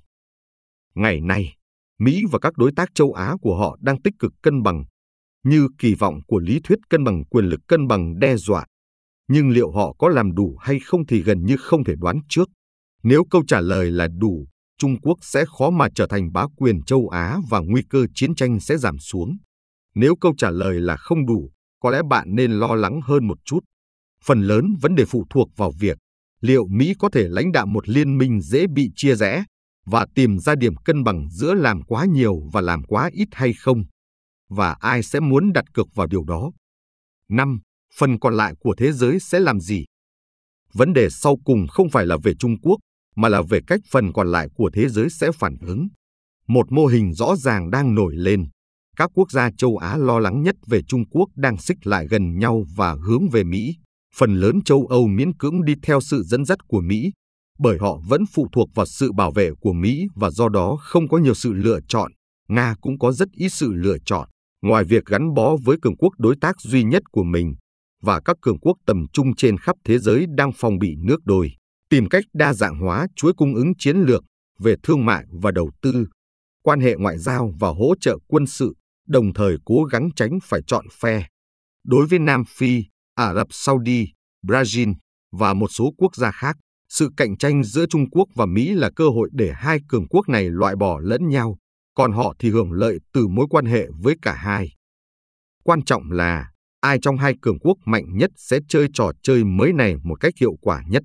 Ngày 0.95 1.21
nay, 1.21 1.55
Mỹ 1.99 2.23
và 2.31 2.39
các 2.39 2.53
đối 2.57 2.71
tác 2.75 2.89
châu 2.95 3.13
Á 3.13 3.35
của 3.41 3.57
họ 3.57 3.77
đang 3.81 4.01
tích 4.01 4.13
cực 4.19 4.31
cân 4.41 4.63
bằng, 4.63 4.83
như 5.43 5.67
kỳ 5.77 5.95
vọng 5.95 6.19
của 6.27 6.39
lý 6.39 6.59
thuyết 6.63 6.79
cân 6.89 7.03
bằng 7.03 7.25
quyền 7.25 7.45
lực 7.45 7.59
cân 7.67 7.87
bằng 7.87 8.19
đe 8.19 8.35
dọa. 8.35 8.65
Nhưng 9.27 9.49
liệu 9.49 9.71
họ 9.71 9.93
có 9.99 10.09
làm 10.09 10.35
đủ 10.35 10.57
hay 10.61 10.79
không 10.79 11.05
thì 11.05 11.23
gần 11.23 11.45
như 11.45 11.57
không 11.57 11.83
thể 11.83 11.93
đoán 11.97 12.19
trước. 12.29 12.49
Nếu 13.03 13.23
câu 13.29 13.43
trả 13.47 13.61
lời 13.61 13.91
là 13.91 14.07
đủ, 14.19 14.47
Trung 14.77 15.01
Quốc 15.01 15.17
sẽ 15.21 15.45
khó 15.57 15.69
mà 15.69 15.87
trở 15.95 16.07
thành 16.07 16.31
bá 16.33 16.45
quyền 16.57 16.81
châu 16.83 17.07
Á 17.07 17.37
và 17.49 17.59
nguy 17.59 17.81
cơ 17.89 18.05
chiến 18.15 18.35
tranh 18.35 18.59
sẽ 18.59 18.77
giảm 18.77 18.99
xuống. 18.99 19.37
Nếu 19.95 20.15
câu 20.15 20.33
trả 20.37 20.49
lời 20.49 20.79
là 20.81 20.95
không 20.97 21.25
đủ, 21.25 21.51
có 21.81 21.89
lẽ 21.89 22.01
bạn 22.09 22.27
nên 22.35 22.51
lo 22.51 22.75
lắng 22.75 22.99
hơn 23.03 23.27
một 23.27 23.37
chút. 23.45 23.59
Phần 24.23 24.41
lớn 24.41 24.65
vấn 24.81 24.95
đề 24.95 25.05
phụ 25.05 25.25
thuộc 25.29 25.49
vào 25.57 25.71
việc 25.79 25.97
liệu 26.41 26.67
Mỹ 26.67 26.93
có 26.99 27.09
thể 27.09 27.27
lãnh 27.29 27.51
đạo 27.51 27.65
một 27.65 27.89
liên 27.89 28.17
minh 28.17 28.41
dễ 28.41 28.67
bị 28.67 28.91
chia 28.95 29.15
rẽ 29.15 29.45
và 29.85 30.05
tìm 30.15 30.39
ra 30.39 30.55
điểm 30.55 30.75
cân 30.75 31.03
bằng 31.03 31.29
giữa 31.31 31.53
làm 31.53 31.81
quá 31.81 32.05
nhiều 32.05 32.41
và 32.53 32.61
làm 32.61 32.83
quá 32.83 33.09
ít 33.13 33.27
hay 33.31 33.53
không, 33.53 33.83
và 34.49 34.75
ai 34.79 35.03
sẽ 35.03 35.19
muốn 35.19 35.53
đặt 35.53 35.65
cược 35.73 35.87
vào 35.95 36.07
điều 36.07 36.23
đó. 36.23 36.51
5. 37.29 37.59
Phần 37.97 38.19
còn 38.19 38.33
lại 38.33 38.53
của 38.59 38.75
thế 38.77 38.91
giới 38.91 39.19
sẽ 39.19 39.39
làm 39.39 39.59
gì? 39.59 39.85
Vấn 40.73 40.93
đề 40.93 41.09
sau 41.09 41.37
cùng 41.45 41.67
không 41.67 41.89
phải 41.89 42.05
là 42.05 42.17
về 42.23 42.33
Trung 42.39 42.55
Quốc, 42.61 42.77
mà 43.15 43.29
là 43.29 43.41
về 43.41 43.59
cách 43.67 43.79
phần 43.91 44.13
còn 44.13 44.31
lại 44.31 44.47
của 44.55 44.69
thế 44.73 44.89
giới 44.89 45.09
sẽ 45.09 45.31
phản 45.31 45.57
ứng. 45.61 45.87
Một 46.47 46.71
mô 46.71 46.85
hình 46.85 47.13
rõ 47.13 47.35
ràng 47.35 47.71
đang 47.71 47.95
nổi 47.95 48.15
lên. 48.15 48.45
Các 48.97 49.11
quốc 49.13 49.31
gia 49.31 49.49
châu 49.57 49.77
Á 49.77 49.97
lo 49.97 50.19
lắng 50.19 50.41
nhất 50.43 50.55
về 50.67 50.81
Trung 50.87 51.03
Quốc 51.09 51.29
đang 51.35 51.57
xích 51.57 51.87
lại 51.87 52.07
gần 52.07 52.37
nhau 52.37 52.65
và 52.75 52.93
hướng 52.93 53.29
về 53.29 53.43
Mỹ. 53.43 53.75
Phần 54.15 54.35
lớn 54.35 54.61
châu 54.65 54.85
Âu 54.85 55.07
miễn 55.07 55.37
cưỡng 55.37 55.65
đi 55.65 55.73
theo 55.81 56.01
sự 56.01 56.23
dẫn 56.23 56.45
dắt 56.45 56.59
của 56.67 56.81
Mỹ, 56.81 57.11
bởi 57.59 57.77
họ 57.77 57.99
vẫn 58.07 58.21
phụ 58.33 58.47
thuộc 58.51 58.69
vào 58.75 58.85
sự 58.85 59.11
bảo 59.11 59.31
vệ 59.31 59.51
của 59.61 59.73
Mỹ 59.73 60.07
và 60.15 60.29
do 60.29 60.49
đó 60.49 60.77
không 60.81 61.07
có 61.07 61.17
nhiều 61.17 61.33
sự 61.33 61.53
lựa 61.53 61.79
chọn. 61.87 62.11
Nga 62.47 62.75
cũng 62.81 62.99
có 62.99 63.11
rất 63.11 63.31
ít 63.31 63.49
sự 63.49 63.73
lựa 63.73 63.97
chọn, 64.05 64.29
ngoài 64.61 64.83
việc 64.83 65.05
gắn 65.05 65.33
bó 65.33 65.55
với 65.63 65.77
cường 65.81 65.97
quốc 65.97 66.13
đối 66.17 66.35
tác 66.41 66.61
duy 66.61 66.83
nhất 66.83 67.03
của 67.11 67.23
mình 67.23 67.55
và 68.01 68.21
các 68.25 68.37
cường 68.41 68.59
quốc 68.59 68.77
tầm 68.85 69.05
trung 69.13 69.35
trên 69.35 69.57
khắp 69.57 69.75
thế 69.85 69.99
giới 69.99 70.25
đang 70.37 70.51
phòng 70.53 70.79
bị 70.79 70.95
nước 70.97 71.25
đôi 71.25 71.51
tìm 71.89 72.09
cách 72.09 72.23
đa 72.33 72.53
dạng 72.53 72.79
hóa 72.79 73.07
chuỗi 73.15 73.33
cung 73.33 73.55
ứng 73.55 73.73
chiến 73.77 73.97
lược 73.97 74.23
về 74.59 74.75
thương 74.83 75.05
mại 75.05 75.25
và 75.31 75.51
đầu 75.51 75.71
tư, 75.81 76.07
quan 76.63 76.79
hệ 76.79 76.95
ngoại 76.95 77.17
giao 77.17 77.53
và 77.59 77.69
hỗ 77.69 77.93
trợ 77.99 78.17
quân 78.27 78.47
sự, 78.47 78.75
đồng 79.07 79.33
thời 79.33 79.57
cố 79.65 79.83
gắng 79.83 80.09
tránh 80.15 80.39
phải 80.43 80.61
chọn 80.67 80.85
phe. 80.99 81.27
Đối 81.83 82.05
với 82.05 82.19
Nam 82.19 82.43
Phi, 82.47 82.83
Ả 83.15 83.33
Rập 83.33 83.47
Saudi, 83.51 84.07
Brazil 84.47 84.93
và 85.31 85.53
một 85.53 85.67
số 85.67 85.93
quốc 85.97 86.15
gia 86.15 86.31
khác, 86.31 86.57
sự 86.89 87.09
cạnh 87.17 87.37
tranh 87.37 87.63
giữa 87.63 87.85
Trung 87.85 88.09
Quốc 88.09 88.27
và 88.35 88.45
Mỹ 88.45 88.73
là 88.73 88.89
cơ 88.95 89.09
hội 89.09 89.29
để 89.33 89.53
hai 89.55 89.79
cường 89.87 90.07
quốc 90.07 90.29
này 90.29 90.49
loại 90.49 90.75
bỏ 90.75 90.99
lẫn 90.99 91.27
nhau, 91.27 91.57
còn 91.95 92.11
họ 92.11 92.35
thì 92.39 92.49
hưởng 92.49 92.71
lợi 92.71 92.99
từ 93.13 93.27
mối 93.27 93.47
quan 93.49 93.65
hệ 93.65 93.87
với 94.01 94.15
cả 94.21 94.33
hai. 94.33 94.69
Quan 95.63 95.83
trọng 95.83 96.11
là 96.11 96.51
ai 96.81 96.99
trong 97.01 97.17
hai 97.17 97.33
cường 97.41 97.59
quốc 97.59 97.77
mạnh 97.85 98.17
nhất 98.17 98.31
sẽ 98.35 98.59
chơi 98.67 98.87
trò 98.93 99.11
chơi 99.23 99.43
mới 99.43 99.73
này 99.73 99.95
một 100.03 100.15
cách 100.19 100.33
hiệu 100.39 100.53
quả 100.61 100.83
nhất. 100.87 101.03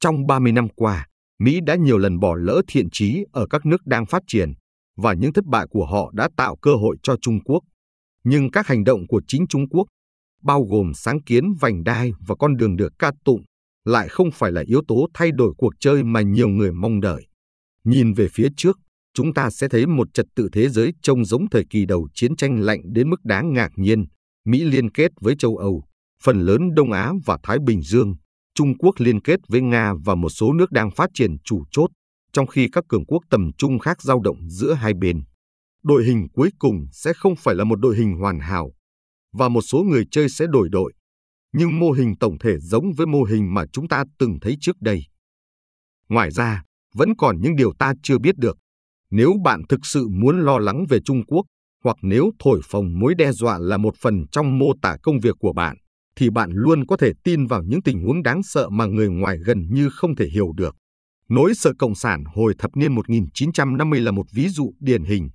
Trong 0.00 0.26
30 0.26 0.52
năm 0.52 0.68
qua, 0.68 1.06
Mỹ 1.38 1.60
đã 1.66 1.74
nhiều 1.74 1.98
lần 1.98 2.18
bỏ 2.18 2.34
lỡ 2.34 2.62
thiện 2.68 2.88
trí 2.92 3.24
ở 3.32 3.46
các 3.50 3.66
nước 3.66 3.86
đang 3.86 4.06
phát 4.06 4.22
triển 4.26 4.52
và 4.96 5.14
những 5.14 5.32
thất 5.32 5.44
bại 5.44 5.66
của 5.70 5.86
họ 5.86 6.10
đã 6.14 6.28
tạo 6.36 6.56
cơ 6.62 6.74
hội 6.74 6.96
cho 7.02 7.16
Trung 7.22 7.38
Quốc. 7.44 7.60
Nhưng 8.24 8.50
các 8.50 8.66
hành 8.66 8.84
động 8.84 9.06
của 9.08 9.22
chính 9.28 9.46
Trung 9.48 9.68
Quốc, 9.68 9.86
bao 10.42 10.62
gồm 10.62 10.94
sáng 10.94 11.22
kiến 11.22 11.44
vành 11.60 11.84
đai 11.84 12.12
và 12.26 12.34
con 12.38 12.56
đường 12.56 12.76
được 12.76 12.92
ca 12.98 13.12
tụng, 13.24 13.42
lại 13.88 14.08
không 14.08 14.30
phải 14.30 14.52
là 14.52 14.62
yếu 14.66 14.82
tố 14.88 15.06
thay 15.14 15.30
đổi 15.32 15.52
cuộc 15.58 15.74
chơi 15.80 16.04
mà 16.04 16.20
nhiều 16.20 16.48
người 16.48 16.72
mong 16.72 17.00
đợi. 17.00 17.26
Nhìn 17.84 18.12
về 18.12 18.28
phía 18.32 18.48
trước, 18.56 18.78
chúng 19.14 19.34
ta 19.34 19.50
sẽ 19.50 19.68
thấy 19.68 19.86
một 19.86 20.08
trật 20.14 20.26
tự 20.36 20.48
thế 20.52 20.68
giới 20.68 20.92
trông 21.02 21.24
giống 21.24 21.50
thời 21.50 21.64
kỳ 21.70 21.86
đầu 21.86 22.08
chiến 22.14 22.36
tranh 22.36 22.60
lạnh 22.60 22.80
đến 22.84 23.10
mức 23.10 23.24
đáng 23.24 23.52
ngạc 23.52 23.70
nhiên. 23.76 24.04
Mỹ 24.44 24.64
liên 24.64 24.90
kết 24.90 25.10
với 25.20 25.34
châu 25.38 25.56
Âu, 25.56 25.82
phần 26.22 26.40
lớn 26.40 26.74
Đông 26.74 26.92
Á 26.92 27.12
và 27.26 27.38
Thái 27.42 27.58
Bình 27.66 27.82
Dương, 27.82 28.14
Trung 28.54 28.78
Quốc 28.78 28.94
liên 28.98 29.20
kết 29.20 29.40
với 29.48 29.60
Nga 29.60 29.92
và 30.04 30.14
một 30.14 30.28
số 30.28 30.52
nước 30.52 30.70
đang 30.70 30.90
phát 30.90 31.10
triển 31.14 31.36
chủ 31.44 31.64
chốt, 31.70 31.90
trong 32.32 32.46
khi 32.46 32.68
các 32.72 32.84
cường 32.88 33.06
quốc 33.06 33.22
tầm 33.30 33.50
trung 33.58 33.78
khác 33.78 34.02
dao 34.02 34.20
động 34.20 34.50
giữa 34.50 34.72
hai 34.72 34.94
bên. 34.94 35.22
Đội 35.82 36.04
hình 36.04 36.26
cuối 36.32 36.50
cùng 36.58 36.86
sẽ 36.92 37.12
không 37.12 37.36
phải 37.36 37.54
là 37.54 37.64
một 37.64 37.80
đội 37.80 37.96
hình 37.96 38.16
hoàn 38.16 38.40
hảo, 38.40 38.72
và 39.32 39.48
một 39.48 39.62
số 39.62 39.82
người 39.82 40.04
chơi 40.10 40.28
sẽ 40.28 40.46
đổi 40.46 40.68
đội, 40.68 40.92
nhưng 41.52 41.78
mô 41.78 41.90
hình 41.90 42.16
tổng 42.20 42.38
thể 42.38 42.58
giống 42.58 42.92
với 42.96 43.06
mô 43.06 43.22
hình 43.22 43.54
mà 43.54 43.64
chúng 43.72 43.88
ta 43.88 44.04
từng 44.18 44.38
thấy 44.40 44.56
trước 44.60 44.80
đây. 44.80 45.02
Ngoài 46.08 46.30
ra, 46.30 46.62
vẫn 46.94 47.16
còn 47.18 47.40
những 47.40 47.56
điều 47.56 47.72
ta 47.78 47.92
chưa 48.02 48.18
biết 48.18 48.36
được. 48.36 48.58
Nếu 49.10 49.34
bạn 49.44 49.62
thực 49.68 49.86
sự 49.86 50.08
muốn 50.08 50.40
lo 50.40 50.58
lắng 50.58 50.84
về 50.88 50.98
Trung 51.04 51.26
Quốc, 51.26 51.46
hoặc 51.84 51.96
nếu 52.02 52.30
thổi 52.38 52.60
phồng 52.64 52.98
mối 52.98 53.14
đe 53.14 53.32
dọa 53.32 53.58
là 53.58 53.76
một 53.76 53.94
phần 54.00 54.24
trong 54.32 54.58
mô 54.58 54.72
tả 54.82 54.96
công 55.02 55.20
việc 55.20 55.36
của 55.38 55.52
bạn, 55.52 55.76
thì 56.16 56.30
bạn 56.30 56.50
luôn 56.52 56.86
có 56.86 56.96
thể 56.96 57.12
tin 57.24 57.46
vào 57.46 57.62
những 57.62 57.82
tình 57.82 58.02
huống 58.02 58.22
đáng 58.22 58.42
sợ 58.42 58.68
mà 58.68 58.86
người 58.86 59.08
ngoài 59.08 59.38
gần 59.46 59.66
như 59.70 59.88
không 59.92 60.16
thể 60.16 60.28
hiểu 60.28 60.52
được. 60.56 60.76
Nỗi 61.28 61.54
sợ 61.54 61.72
cộng 61.78 61.94
sản 61.94 62.24
hồi 62.34 62.54
thập 62.58 62.76
niên 62.76 62.94
1950 62.94 64.00
là 64.00 64.10
một 64.10 64.26
ví 64.32 64.48
dụ 64.48 64.72
điển 64.80 65.04
hình. 65.04 65.28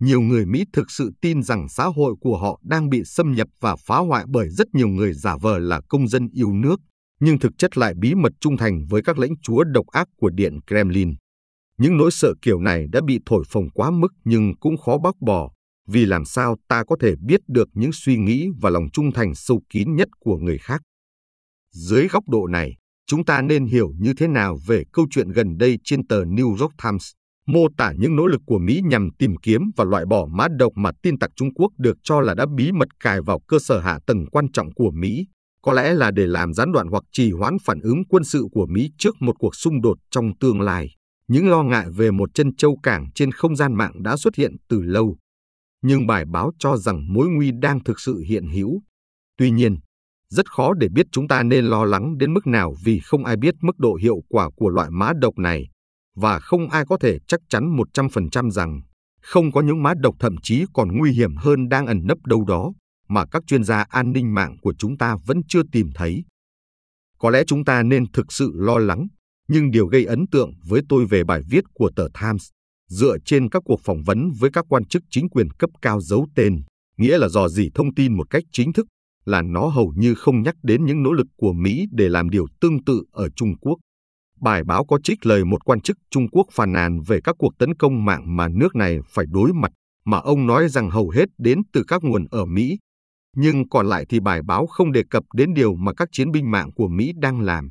Nhiều 0.00 0.20
người 0.20 0.46
Mỹ 0.46 0.64
thực 0.72 0.90
sự 0.90 1.10
tin 1.20 1.42
rằng 1.42 1.68
xã 1.68 1.84
hội 1.84 2.14
của 2.20 2.38
họ 2.38 2.60
đang 2.64 2.88
bị 2.88 3.02
xâm 3.04 3.32
nhập 3.32 3.48
và 3.60 3.76
phá 3.76 3.98
hoại 3.98 4.24
bởi 4.28 4.48
rất 4.50 4.66
nhiều 4.74 4.88
người 4.88 5.12
giả 5.12 5.36
vờ 5.36 5.58
là 5.58 5.80
công 5.88 6.08
dân 6.08 6.28
yêu 6.32 6.52
nước, 6.52 6.80
nhưng 7.20 7.38
thực 7.38 7.52
chất 7.58 7.78
lại 7.78 7.94
bí 8.00 8.14
mật 8.14 8.32
trung 8.40 8.56
thành 8.56 8.86
với 8.90 9.02
các 9.02 9.18
lãnh 9.18 9.30
chúa 9.42 9.64
độc 9.64 9.86
ác 9.86 10.08
của 10.16 10.30
Điện 10.30 10.58
Kremlin. 10.66 11.14
Những 11.78 11.96
nỗi 11.96 12.10
sợ 12.10 12.34
kiểu 12.42 12.60
này 12.60 12.86
đã 12.92 13.00
bị 13.06 13.18
thổi 13.26 13.44
phồng 13.48 13.70
quá 13.70 13.90
mức 13.90 14.12
nhưng 14.24 14.56
cũng 14.60 14.76
khó 14.76 14.98
bác 14.98 15.20
bỏ, 15.20 15.50
vì 15.88 16.04
làm 16.06 16.24
sao 16.24 16.56
ta 16.68 16.84
có 16.84 16.96
thể 17.00 17.14
biết 17.26 17.40
được 17.48 17.68
những 17.72 17.90
suy 17.92 18.16
nghĩ 18.16 18.48
và 18.60 18.70
lòng 18.70 18.90
trung 18.92 19.12
thành 19.12 19.34
sâu 19.34 19.60
kín 19.70 19.96
nhất 19.96 20.08
của 20.20 20.36
người 20.36 20.58
khác. 20.58 20.82
Dưới 21.72 22.08
góc 22.08 22.28
độ 22.28 22.46
này, 22.46 22.76
chúng 23.06 23.24
ta 23.24 23.42
nên 23.42 23.66
hiểu 23.66 23.92
như 23.98 24.12
thế 24.16 24.28
nào 24.28 24.58
về 24.66 24.84
câu 24.92 25.06
chuyện 25.10 25.28
gần 25.28 25.56
đây 25.58 25.78
trên 25.84 26.06
tờ 26.06 26.24
New 26.24 26.48
York 26.48 26.72
Times, 26.82 27.10
mô 27.46 27.66
tả 27.76 27.92
những 27.98 28.16
nỗ 28.16 28.26
lực 28.26 28.40
của 28.46 28.58
Mỹ 28.58 28.80
nhằm 28.84 29.10
tìm 29.18 29.36
kiếm 29.36 29.62
và 29.76 29.84
loại 29.84 30.04
bỏ 30.06 30.26
mã 30.30 30.46
độc 30.58 30.72
mà 30.76 30.90
tin 31.02 31.18
tặc 31.18 31.30
Trung 31.36 31.54
Quốc 31.54 31.72
được 31.78 31.96
cho 32.02 32.20
là 32.20 32.34
đã 32.34 32.46
bí 32.56 32.72
mật 32.72 32.88
cài 33.00 33.20
vào 33.20 33.40
cơ 33.48 33.58
sở 33.58 33.80
hạ 33.80 33.98
tầng 34.06 34.26
quan 34.26 34.52
trọng 34.52 34.74
của 34.74 34.90
Mỹ, 34.90 35.26
có 35.62 35.72
lẽ 35.72 35.94
là 35.94 36.10
để 36.10 36.26
làm 36.26 36.52
gián 36.52 36.72
đoạn 36.72 36.88
hoặc 36.88 37.02
trì 37.12 37.32
hoãn 37.32 37.56
phản 37.64 37.80
ứng 37.80 38.04
quân 38.08 38.24
sự 38.24 38.44
của 38.52 38.66
Mỹ 38.66 38.90
trước 38.98 39.16
một 39.20 39.36
cuộc 39.38 39.54
xung 39.54 39.80
đột 39.80 39.98
trong 40.10 40.38
tương 40.40 40.60
lai. 40.60 40.88
Những 41.28 41.48
lo 41.50 41.62
ngại 41.62 41.86
về 41.96 42.10
một 42.10 42.30
chân 42.34 42.56
châu 42.56 42.78
cảng 42.82 43.06
trên 43.14 43.32
không 43.32 43.56
gian 43.56 43.74
mạng 43.74 44.02
đã 44.02 44.16
xuất 44.16 44.34
hiện 44.34 44.56
từ 44.68 44.82
lâu. 44.82 45.16
Nhưng 45.82 46.06
bài 46.06 46.24
báo 46.32 46.50
cho 46.58 46.76
rằng 46.76 47.12
mối 47.12 47.28
nguy 47.28 47.50
đang 47.62 47.84
thực 47.84 48.00
sự 48.00 48.18
hiện 48.28 48.46
hữu. 48.46 48.82
Tuy 49.38 49.50
nhiên, 49.50 49.76
rất 50.30 50.50
khó 50.50 50.74
để 50.74 50.88
biết 50.94 51.06
chúng 51.12 51.28
ta 51.28 51.42
nên 51.42 51.64
lo 51.64 51.84
lắng 51.84 52.18
đến 52.18 52.34
mức 52.34 52.46
nào 52.46 52.74
vì 52.84 53.00
không 53.04 53.24
ai 53.24 53.36
biết 53.36 53.54
mức 53.60 53.78
độ 53.78 53.94
hiệu 53.94 54.16
quả 54.28 54.50
của 54.56 54.68
loại 54.68 54.90
mã 54.90 55.12
độc 55.20 55.38
này 55.38 55.68
và 56.16 56.38
không 56.38 56.70
ai 56.70 56.84
có 56.88 56.96
thể 57.00 57.18
chắc 57.28 57.40
chắn 57.48 57.76
100% 57.94 58.50
rằng 58.50 58.80
không 59.22 59.52
có 59.52 59.60
những 59.60 59.82
mã 59.82 59.94
độc 59.94 60.14
thậm 60.20 60.36
chí 60.42 60.64
còn 60.74 60.98
nguy 60.98 61.12
hiểm 61.12 61.36
hơn 61.36 61.68
đang 61.68 61.86
ẩn 61.86 62.00
nấp 62.04 62.18
đâu 62.26 62.44
đó 62.44 62.72
mà 63.08 63.26
các 63.26 63.42
chuyên 63.46 63.64
gia 63.64 63.84
an 63.88 64.12
ninh 64.12 64.34
mạng 64.34 64.56
của 64.62 64.74
chúng 64.78 64.98
ta 64.98 65.16
vẫn 65.26 65.40
chưa 65.48 65.62
tìm 65.72 65.90
thấy. 65.94 66.24
Có 67.18 67.30
lẽ 67.30 67.42
chúng 67.46 67.64
ta 67.64 67.82
nên 67.82 68.12
thực 68.12 68.32
sự 68.32 68.52
lo 68.54 68.78
lắng, 68.78 69.06
nhưng 69.48 69.70
điều 69.70 69.86
gây 69.86 70.04
ấn 70.04 70.24
tượng 70.30 70.50
với 70.68 70.80
tôi 70.88 71.06
về 71.06 71.24
bài 71.24 71.40
viết 71.50 71.64
của 71.74 71.90
tờ 71.96 72.08
Times 72.20 72.48
dựa 72.88 73.16
trên 73.24 73.48
các 73.48 73.62
cuộc 73.64 73.80
phỏng 73.84 74.02
vấn 74.02 74.30
với 74.38 74.50
các 74.52 74.64
quan 74.68 74.84
chức 74.84 75.02
chính 75.10 75.28
quyền 75.28 75.50
cấp 75.50 75.70
cao 75.82 76.00
giấu 76.00 76.26
tên, 76.34 76.62
nghĩa 76.96 77.18
là 77.18 77.28
dò 77.28 77.48
dỉ 77.48 77.70
thông 77.74 77.94
tin 77.94 78.16
một 78.16 78.30
cách 78.30 78.42
chính 78.52 78.72
thức 78.72 78.86
là 79.24 79.42
nó 79.42 79.66
hầu 79.66 79.92
như 79.96 80.14
không 80.14 80.42
nhắc 80.42 80.54
đến 80.62 80.84
những 80.84 81.02
nỗ 81.02 81.12
lực 81.12 81.26
của 81.36 81.52
Mỹ 81.52 81.86
để 81.90 82.08
làm 82.08 82.30
điều 82.30 82.46
tương 82.60 82.84
tự 82.84 83.02
ở 83.12 83.28
Trung 83.36 83.58
Quốc. 83.60 83.76
Bài 84.40 84.64
báo 84.64 84.84
có 84.84 84.98
trích 85.04 85.26
lời 85.26 85.44
một 85.44 85.64
quan 85.64 85.80
chức 85.80 85.96
Trung 86.10 86.28
Quốc 86.28 86.46
phàn 86.52 86.72
nàn 86.72 87.00
về 87.06 87.20
các 87.24 87.36
cuộc 87.38 87.58
tấn 87.58 87.74
công 87.74 88.04
mạng 88.04 88.36
mà 88.36 88.48
nước 88.48 88.76
này 88.76 88.98
phải 89.08 89.26
đối 89.28 89.52
mặt, 89.52 89.72
mà 90.04 90.18
ông 90.18 90.46
nói 90.46 90.68
rằng 90.68 90.90
hầu 90.90 91.10
hết 91.10 91.24
đến 91.38 91.62
từ 91.72 91.84
các 91.88 92.04
nguồn 92.04 92.26
ở 92.30 92.44
Mỹ. 92.44 92.78
Nhưng 93.36 93.68
còn 93.68 93.86
lại 93.86 94.04
thì 94.08 94.20
bài 94.20 94.40
báo 94.42 94.66
không 94.66 94.92
đề 94.92 95.02
cập 95.10 95.24
đến 95.34 95.54
điều 95.54 95.74
mà 95.74 95.92
các 95.94 96.08
chiến 96.12 96.30
binh 96.30 96.50
mạng 96.50 96.70
của 96.72 96.88
Mỹ 96.88 97.12
đang 97.20 97.40
làm. 97.40 97.70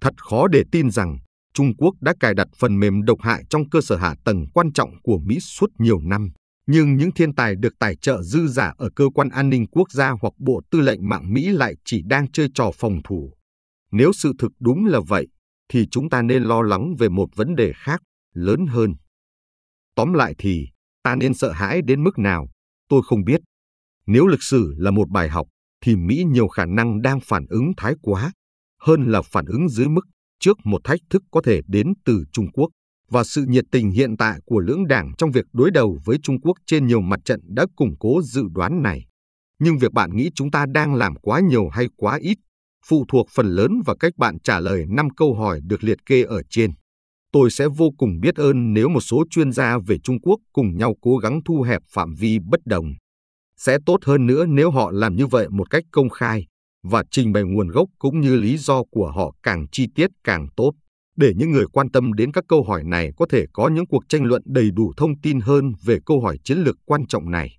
Thật 0.00 0.14
khó 0.16 0.48
để 0.48 0.62
tin 0.72 0.90
rằng 0.90 1.18
Trung 1.54 1.76
Quốc 1.76 1.94
đã 2.00 2.14
cài 2.20 2.34
đặt 2.34 2.48
phần 2.58 2.80
mềm 2.80 3.02
độc 3.02 3.20
hại 3.20 3.42
trong 3.50 3.70
cơ 3.70 3.80
sở 3.80 3.96
hạ 3.96 4.14
tầng 4.24 4.46
quan 4.54 4.72
trọng 4.72 4.90
của 5.02 5.18
Mỹ 5.18 5.38
suốt 5.40 5.70
nhiều 5.78 6.00
năm 6.00 6.30
nhưng 6.72 6.96
những 6.96 7.12
thiên 7.12 7.34
tài 7.34 7.54
được 7.56 7.74
tài 7.78 7.96
trợ 7.96 8.22
dư 8.22 8.46
giả 8.46 8.72
ở 8.78 8.90
cơ 8.96 9.04
quan 9.14 9.28
an 9.28 9.48
ninh 9.48 9.66
quốc 9.66 9.90
gia 9.90 10.10
hoặc 10.10 10.32
bộ 10.38 10.60
tư 10.70 10.80
lệnh 10.80 11.08
mạng 11.08 11.32
Mỹ 11.32 11.48
lại 11.48 11.74
chỉ 11.84 12.02
đang 12.06 12.30
chơi 12.30 12.48
trò 12.54 12.70
phòng 12.74 13.00
thủ. 13.04 13.32
Nếu 13.92 14.12
sự 14.12 14.32
thực 14.38 14.52
đúng 14.60 14.86
là 14.86 15.00
vậy, 15.08 15.26
thì 15.70 15.86
chúng 15.90 16.10
ta 16.10 16.22
nên 16.22 16.42
lo 16.42 16.62
lắng 16.62 16.94
về 16.98 17.08
một 17.08 17.28
vấn 17.36 17.56
đề 17.56 17.72
khác, 17.76 18.02
lớn 18.34 18.66
hơn. 18.66 18.94
Tóm 19.94 20.12
lại 20.12 20.34
thì, 20.38 20.68
ta 21.02 21.16
nên 21.16 21.34
sợ 21.34 21.52
hãi 21.52 21.82
đến 21.82 22.04
mức 22.04 22.18
nào, 22.18 22.48
tôi 22.88 23.02
không 23.04 23.24
biết. 23.24 23.40
Nếu 24.06 24.26
lịch 24.26 24.42
sử 24.42 24.74
là 24.76 24.90
một 24.90 25.08
bài 25.10 25.28
học, 25.28 25.46
thì 25.84 25.96
Mỹ 25.96 26.24
nhiều 26.28 26.48
khả 26.48 26.64
năng 26.64 27.02
đang 27.02 27.20
phản 27.20 27.46
ứng 27.48 27.72
thái 27.76 27.94
quá, 28.02 28.32
hơn 28.80 29.04
là 29.04 29.22
phản 29.22 29.44
ứng 29.44 29.68
dưới 29.68 29.88
mức 29.88 30.06
trước 30.40 30.58
một 30.64 30.80
thách 30.84 31.00
thức 31.10 31.22
có 31.30 31.40
thể 31.44 31.60
đến 31.66 31.92
từ 32.04 32.24
Trung 32.32 32.52
Quốc 32.52 32.68
và 33.10 33.24
sự 33.24 33.44
nhiệt 33.48 33.64
tình 33.72 33.90
hiện 33.90 34.16
tại 34.16 34.40
của 34.44 34.58
lưỡng 34.58 34.86
đảng 34.86 35.12
trong 35.18 35.30
việc 35.30 35.44
đối 35.52 35.70
đầu 35.70 35.98
với 36.04 36.18
Trung 36.22 36.40
Quốc 36.40 36.54
trên 36.66 36.86
nhiều 36.86 37.00
mặt 37.00 37.20
trận 37.24 37.40
đã 37.48 37.66
củng 37.76 37.94
cố 37.98 38.22
dự 38.22 38.42
đoán 38.52 38.82
này. 38.82 39.06
Nhưng 39.58 39.78
việc 39.78 39.92
bạn 39.92 40.16
nghĩ 40.16 40.30
chúng 40.34 40.50
ta 40.50 40.66
đang 40.74 40.94
làm 40.94 41.14
quá 41.16 41.40
nhiều 41.40 41.68
hay 41.68 41.86
quá 41.96 42.18
ít 42.20 42.38
phụ 42.86 43.04
thuộc 43.08 43.26
phần 43.34 43.46
lớn 43.46 43.80
vào 43.86 43.96
cách 43.96 44.12
bạn 44.16 44.40
trả 44.40 44.60
lời 44.60 44.84
5 44.88 45.10
câu 45.10 45.34
hỏi 45.34 45.60
được 45.64 45.84
liệt 45.84 45.98
kê 46.06 46.22
ở 46.22 46.42
trên. 46.50 46.70
Tôi 47.32 47.50
sẽ 47.50 47.68
vô 47.68 47.90
cùng 47.98 48.20
biết 48.20 48.34
ơn 48.34 48.72
nếu 48.72 48.88
một 48.88 49.00
số 49.00 49.24
chuyên 49.30 49.52
gia 49.52 49.78
về 49.86 49.98
Trung 49.98 50.20
Quốc 50.20 50.36
cùng 50.52 50.76
nhau 50.76 50.94
cố 51.00 51.16
gắng 51.16 51.40
thu 51.44 51.62
hẹp 51.62 51.82
phạm 51.92 52.14
vi 52.14 52.38
bất 52.50 52.60
đồng. 52.64 52.86
Sẽ 53.56 53.78
tốt 53.86 53.98
hơn 54.04 54.26
nữa 54.26 54.46
nếu 54.46 54.70
họ 54.70 54.90
làm 54.90 55.16
như 55.16 55.26
vậy 55.26 55.48
một 55.50 55.70
cách 55.70 55.84
công 55.92 56.08
khai 56.08 56.46
và 56.82 57.04
trình 57.10 57.32
bày 57.32 57.42
nguồn 57.42 57.68
gốc 57.68 57.88
cũng 57.98 58.20
như 58.20 58.36
lý 58.36 58.56
do 58.56 58.82
của 58.90 59.10
họ 59.10 59.34
càng 59.42 59.66
chi 59.72 59.86
tiết 59.94 60.10
càng 60.24 60.46
tốt 60.56 60.72
để 61.16 61.32
những 61.36 61.50
người 61.50 61.66
quan 61.72 61.90
tâm 61.90 62.12
đến 62.12 62.32
các 62.32 62.44
câu 62.48 62.64
hỏi 62.64 62.84
này 62.84 63.10
có 63.16 63.26
thể 63.30 63.46
có 63.52 63.68
những 63.68 63.86
cuộc 63.86 64.02
tranh 64.08 64.24
luận 64.24 64.42
đầy 64.46 64.70
đủ 64.70 64.92
thông 64.96 65.20
tin 65.20 65.40
hơn 65.40 65.72
về 65.84 65.98
câu 66.06 66.20
hỏi 66.20 66.38
chiến 66.44 66.58
lược 66.58 66.76
quan 66.84 67.06
trọng 67.06 67.30
này. 67.30 67.56